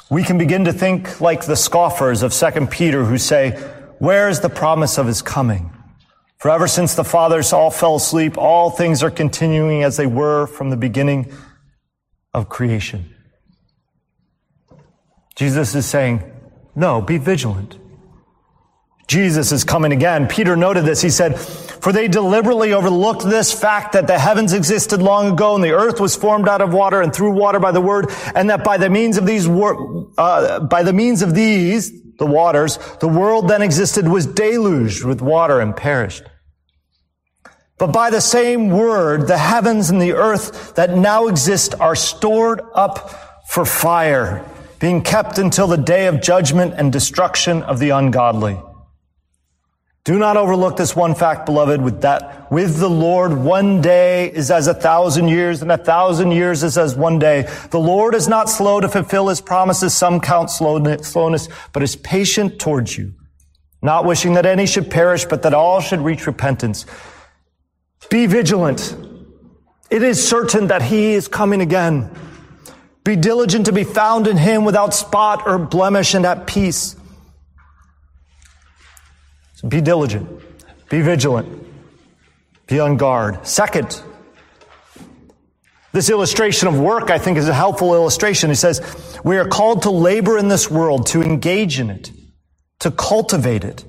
We 0.10 0.24
can 0.24 0.38
begin 0.38 0.66
to 0.66 0.74
think 0.74 1.20
like 1.20 1.46
the 1.46 1.56
scoffers 1.56 2.24
of 2.24 2.34
2 2.34 2.68
Peter 2.68 3.04
who 3.04 3.18
say, 3.18 3.52
Where 4.00 4.30
is 4.30 4.40
the 4.40 4.50
promise 4.50 4.98
of 4.98 5.06
his 5.06 5.22
coming? 5.22 5.72
For 6.38 6.52
ever 6.52 6.68
since 6.68 6.94
the 6.94 7.04
fathers 7.04 7.52
all 7.52 7.72
fell 7.72 7.96
asleep, 7.96 8.38
all 8.38 8.70
things 8.70 9.04
are 9.04 9.12
continuing 9.12 9.84
as 9.84 9.98
they 9.98 10.06
were 10.06 10.48
from 10.48 10.70
the 10.70 10.78
beginning 10.78 11.32
of 12.34 12.48
creation. 12.48 13.14
Jesus 15.36 15.76
is 15.76 15.86
saying, 15.86 16.24
no, 16.78 17.02
be 17.02 17.18
vigilant. 17.18 17.80
Jesus 19.08 19.52
is 19.52 19.64
coming 19.64 19.92
again. 19.92 20.28
Peter 20.28 20.56
noted 20.56 20.86
this. 20.86 21.02
He 21.02 21.10
said, 21.10 21.40
for 21.82 21.92
they 21.92 22.08
deliberately 22.08 22.74
overlooked 22.74 23.24
this 23.24 23.52
fact 23.52 23.94
that 23.94 24.08
the 24.08 24.20
heavens 24.20 24.54
existed 24.54 25.02
long 25.02 25.34
ago 25.34 25.56
and 25.56 25.64
the 25.64 25.72
earth 25.72 26.00
was 26.00 26.16
formed 26.16 26.48
out 26.48 26.62
of 26.62 26.74
water 26.74 27.02
and 27.02 27.14
through 27.14 27.32
water 27.32 27.60
by 27.60 27.72
the 27.72 27.82
word 27.82 28.08
and 28.36 28.50
that 28.50 28.64
by 28.64 28.78
the 28.78 28.90
means 28.90 29.18
of 29.18 29.26
these, 29.26 29.48
uh, 29.48 30.60
by 30.62 30.84
the 30.84 30.94
means 30.94 31.22
of 31.22 31.34
these, 31.34 31.92
the 32.18 32.26
waters, 32.26 32.78
the 33.00 33.08
world 33.08 33.48
then 33.48 33.62
existed 33.62 34.08
was 34.08 34.26
deluged 34.26 35.04
with 35.04 35.22
water 35.22 35.60
and 35.60 35.76
perished. 35.76 36.24
But 37.78 37.94
by 37.94 38.10
the 38.10 38.22
same 38.22 38.70
word, 38.70 39.28
the 39.28 39.38
heavens 39.38 39.90
and 39.92 40.02
the 40.02 40.14
earth 40.14 40.76
that 40.76 40.98
now 40.98 41.28
exist 41.28 41.76
are 41.80 41.96
stored 41.96 42.60
up 42.74 43.44
for 43.50 43.66
fire, 43.66 44.44
being 44.80 45.04
kept 45.04 45.38
until 45.38 45.68
the 45.68 45.78
day 45.78 46.08
of 46.08 46.22
judgment 46.22 46.74
and 46.76 46.92
destruction 46.92 47.62
of 47.62 47.80
the 47.80 47.92
ungodly. 47.92 48.60
Do 50.08 50.18
not 50.18 50.38
overlook 50.38 50.78
this 50.78 50.96
one 50.96 51.16
fact, 51.16 51.46
beloved, 51.46 51.82
with 51.82 52.00
that 52.04 52.50
with 52.50 52.78
the 52.78 52.90
Lord 52.90 53.34
one 53.34 53.82
day 53.82 54.32
is 54.32 54.50
as 54.50 54.68
a 54.68 54.74
thousand 54.74 55.28
years 55.28 55.62
and 55.62 55.70
a 55.70 55.78
thousand 55.78 56.32
years 56.32 56.64
is 56.64 56.78
as 56.78 56.96
one 56.96 57.20
day. 57.20 57.42
The 57.72 57.80
Lord 57.80 58.16
is 58.16 58.30
not 58.30 58.50
slow 58.50 58.80
to 58.80 58.88
fulfill 58.88 59.28
his 59.28 59.42
promises. 59.42 59.94
Some 59.94 60.22
count 60.22 60.50
slowness, 60.50 61.50
but 61.74 61.84
is 61.84 61.98
patient 61.98 62.58
towards 62.58 62.98
you, 62.98 63.16
not 63.82 64.06
wishing 64.06 64.36
that 64.36 64.46
any 64.46 64.66
should 64.66 64.90
perish, 64.90 65.26
but 65.26 65.42
that 65.42 65.54
all 65.54 65.82
should 65.82 66.00
reach 66.00 66.26
repentance. 66.26 66.86
Be 68.10 68.28
vigilant. 68.28 68.96
It 69.90 70.04
is 70.04 70.26
certain 70.26 70.68
that 70.68 70.84
he 70.84 71.16
is 71.16 71.28
coming 71.28 71.60
again. 71.60 72.10
Be 73.04 73.18
diligent 73.18 73.66
to 73.66 73.74
be 73.74 73.84
found 73.84 74.26
in 74.26 74.38
him 74.38 74.64
without 74.64 74.94
spot 74.94 75.44
or 75.46 75.58
blemish 75.58 76.14
and 76.14 76.26
at 76.26 76.48
peace 76.48 76.97
so 79.58 79.68
be 79.68 79.82
diligent, 79.82 80.30
be 80.88 81.02
vigilant, 81.02 81.66
be 82.68 82.80
on 82.80 82.96
guard. 82.96 83.48
Second, 83.48 84.04
this 85.94 86.12
illustration 86.12 86.68
of 86.68 86.80
work, 86.80 87.10
I 87.10 87.18
think, 87.18 87.40
is 87.40 87.50
a 87.50 87.56
helpful 87.56 87.96
illustration. 87.96 88.52
He 88.52 88.56
says, 88.56 89.20
We 89.24 89.36
are 89.40 89.48
called 89.48 89.82
to 89.82 89.90
labor 89.90 90.38
in 90.38 90.48
this 90.48 90.70
world, 90.70 91.08
to 91.08 91.24
engage 91.24 91.80
in 91.80 91.90
it, 91.90 92.12
to 92.82 92.92
cultivate 92.92 93.64
it. 93.64 93.84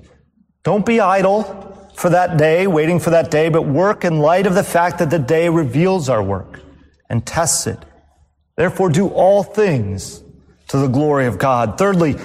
Don't 0.63 0.87
be 0.87 0.99
idle 0.99 1.91
for 1.95 2.09
that 2.09 2.37
day, 2.37 2.65
waiting 2.65 2.99
for 2.99 3.11
that 3.11 3.29
day, 3.29 3.49
but 3.49 3.61
work 3.61 4.03
in 4.03 4.17
light 4.17 4.47
of 4.47 4.55
the 4.55 4.63
fact 4.63 4.97
that 4.97 5.11
the 5.11 5.19
day 5.19 5.49
reveals 5.49 6.09
our 6.09 6.23
work 6.23 6.61
and 7.11 7.23
tests 7.27 7.67
it. 7.67 7.77
Therefore, 8.55 8.89
do 8.89 9.09
all 9.09 9.43
things 9.43 10.23
to 10.69 10.77
the 10.77 10.87
glory 10.87 11.27
of 11.27 11.37
God. 11.37 11.77
Thirdly, 11.77 12.15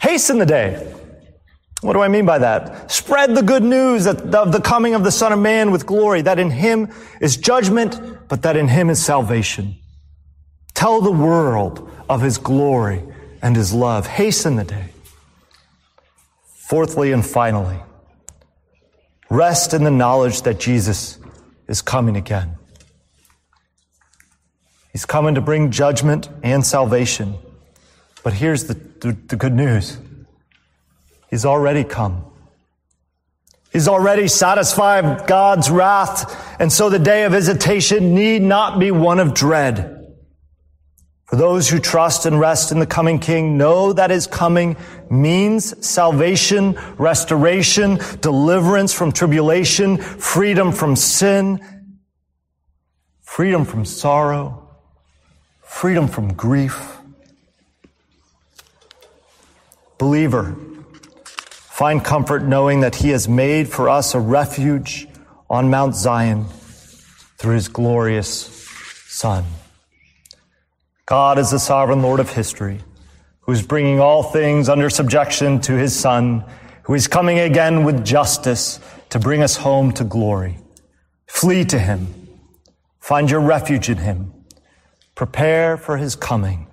hasten 0.00 0.38
the 0.38 0.46
day. 0.46 0.95
What 1.86 1.92
do 1.92 2.00
I 2.00 2.08
mean 2.08 2.26
by 2.26 2.38
that? 2.38 2.90
Spread 2.90 3.36
the 3.36 3.42
good 3.42 3.62
news 3.62 4.06
of 4.06 4.32
the 4.32 4.60
coming 4.60 4.96
of 4.96 5.04
the 5.04 5.12
Son 5.12 5.32
of 5.32 5.38
Man 5.38 5.70
with 5.70 5.86
glory, 5.86 6.20
that 6.22 6.40
in 6.40 6.50
him 6.50 6.92
is 7.20 7.36
judgment, 7.36 8.28
but 8.28 8.42
that 8.42 8.56
in 8.56 8.66
him 8.66 8.90
is 8.90 9.04
salvation. 9.04 9.76
Tell 10.74 11.00
the 11.00 11.12
world 11.12 11.88
of 12.08 12.22
his 12.22 12.38
glory 12.38 13.04
and 13.40 13.54
his 13.54 13.72
love. 13.72 14.08
Hasten 14.08 14.56
the 14.56 14.64
day. 14.64 14.88
Fourthly 16.56 17.12
and 17.12 17.24
finally, 17.24 17.78
rest 19.30 19.72
in 19.72 19.84
the 19.84 19.90
knowledge 19.90 20.42
that 20.42 20.58
Jesus 20.58 21.20
is 21.68 21.82
coming 21.82 22.16
again. 22.16 22.56
He's 24.92 25.06
coming 25.06 25.36
to 25.36 25.40
bring 25.40 25.70
judgment 25.70 26.28
and 26.42 26.66
salvation. 26.66 27.36
But 28.24 28.32
here's 28.32 28.64
the, 28.64 28.74
the, 28.74 29.12
the 29.28 29.36
good 29.36 29.54
news. 29.54 29.98
He's 31.30 31.44
already 31.44 31.84
come. 31.84 32.24
He's 33.72 33.88
already 33.88 34.28
satisfied 34.28 35.26
God's 35.26 35.70
wrath, 35.70 36.60
and 36.60 36.72
so 36.72 36.88
the 36.88 36.98
day 36.98 37.24
of 37.24 37.32
visitation 37.32 38.14
need 38.14 38.40
not 38.40 38.78
be 38.78 38.90
one 38.90 39.20
of 39.20 39.34
dread. 39.34 39.92
For 41.26 41.36
those 41.36 41.68
who 41.68 41.80
trust 41.80 42.24
and 42.24 42.38
rest 42.38 42.70
in 42.70 42.78
the 42.78 42.86
coming 42.86 43.18
King, 43.18 43.58
know 43.58 43.92
that 43.92 44.10
his 44.10 44.28
coming 44.28 44.76
means 45.10 45.86
salvation, 45.86 46.78
restoration, 46.98 47.98
deliverance 48.20 48.92
from 48.92 49.10
tribulation, 49.10 49.98
freedom 49.98 50.70
from 50.70 50.94
sin, 50.94 51.60
freedom 53.22 53.64
from 53.64 53.84
sorrow, 53.84 54.70
freedom 55.62 56.06
from 56.06 56.32
grief. 56.32 56.96
Believer, 59.98 60.56
find 61.76 62.02
comfort 62.02 62.42
knowing 62.42 62.80
that 62.80 62.94
He 62.94 63.10
has 63.10 63.28
made 63.28 63.68
for 63.68 63.90
us 63.90 64.14
a 64.14 64.18
refuge 64.18 65.06
on 65.50 65.68
Mount 65.68 65.94
Zion 65.94 66.46
through 67.36 67.54
His 67.54 67.68
glorious 67.68 68.30
Son. 69.08 69.44
God 71.04 71.38
is 71.38 71.50
the 71.50 71.58
sovereign 71.58 72.00
Lord 72.00 72.18
of 72.18 72.32
history, 72.32 72.80
who 73.40 73.52
is 73.52 73.60
bringing 73.60 74.00
all 74.00 74.22
things 74.22 74.70
under 74.70 74.88
subjection 74.88 75.60
to 75.60 75.74
His 75.74 75.94
Son, 75.94 76.46
who 76.84 76.94
is 76.94 77.08
coming 77.08 77.40
again 77.40 77.84
with 77.84 78.06
justice 78.06 78.80
to 79.10 79.18
bring 79.18 79.42
us 79.42 79.56
home 79.56 79.92
to 79.92 80.04
glory. 80.04 80.56
Flee 81.26 81.66
to 81.66 81.78
Him. 81.78 82.06
Find 83.00 83.30
your 83.30 83.40
refuge 83.40 83.90
in 83.90 83.98
Him. 83.98 84.32
Prepare 85.14 85.76
for 85.76 85.98
His 85.98 86.16
coming 86.16 86.68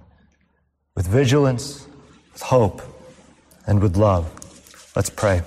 with 0.96 1.06
vigilance, 1.06 1.90
with 2.32 2.44
hope, 2.44 2.82
and 3.68 3.82
with 3.82 3.98
love. 3.98 4.40
Let's 4.96 5.10
pray. 5.10 5.44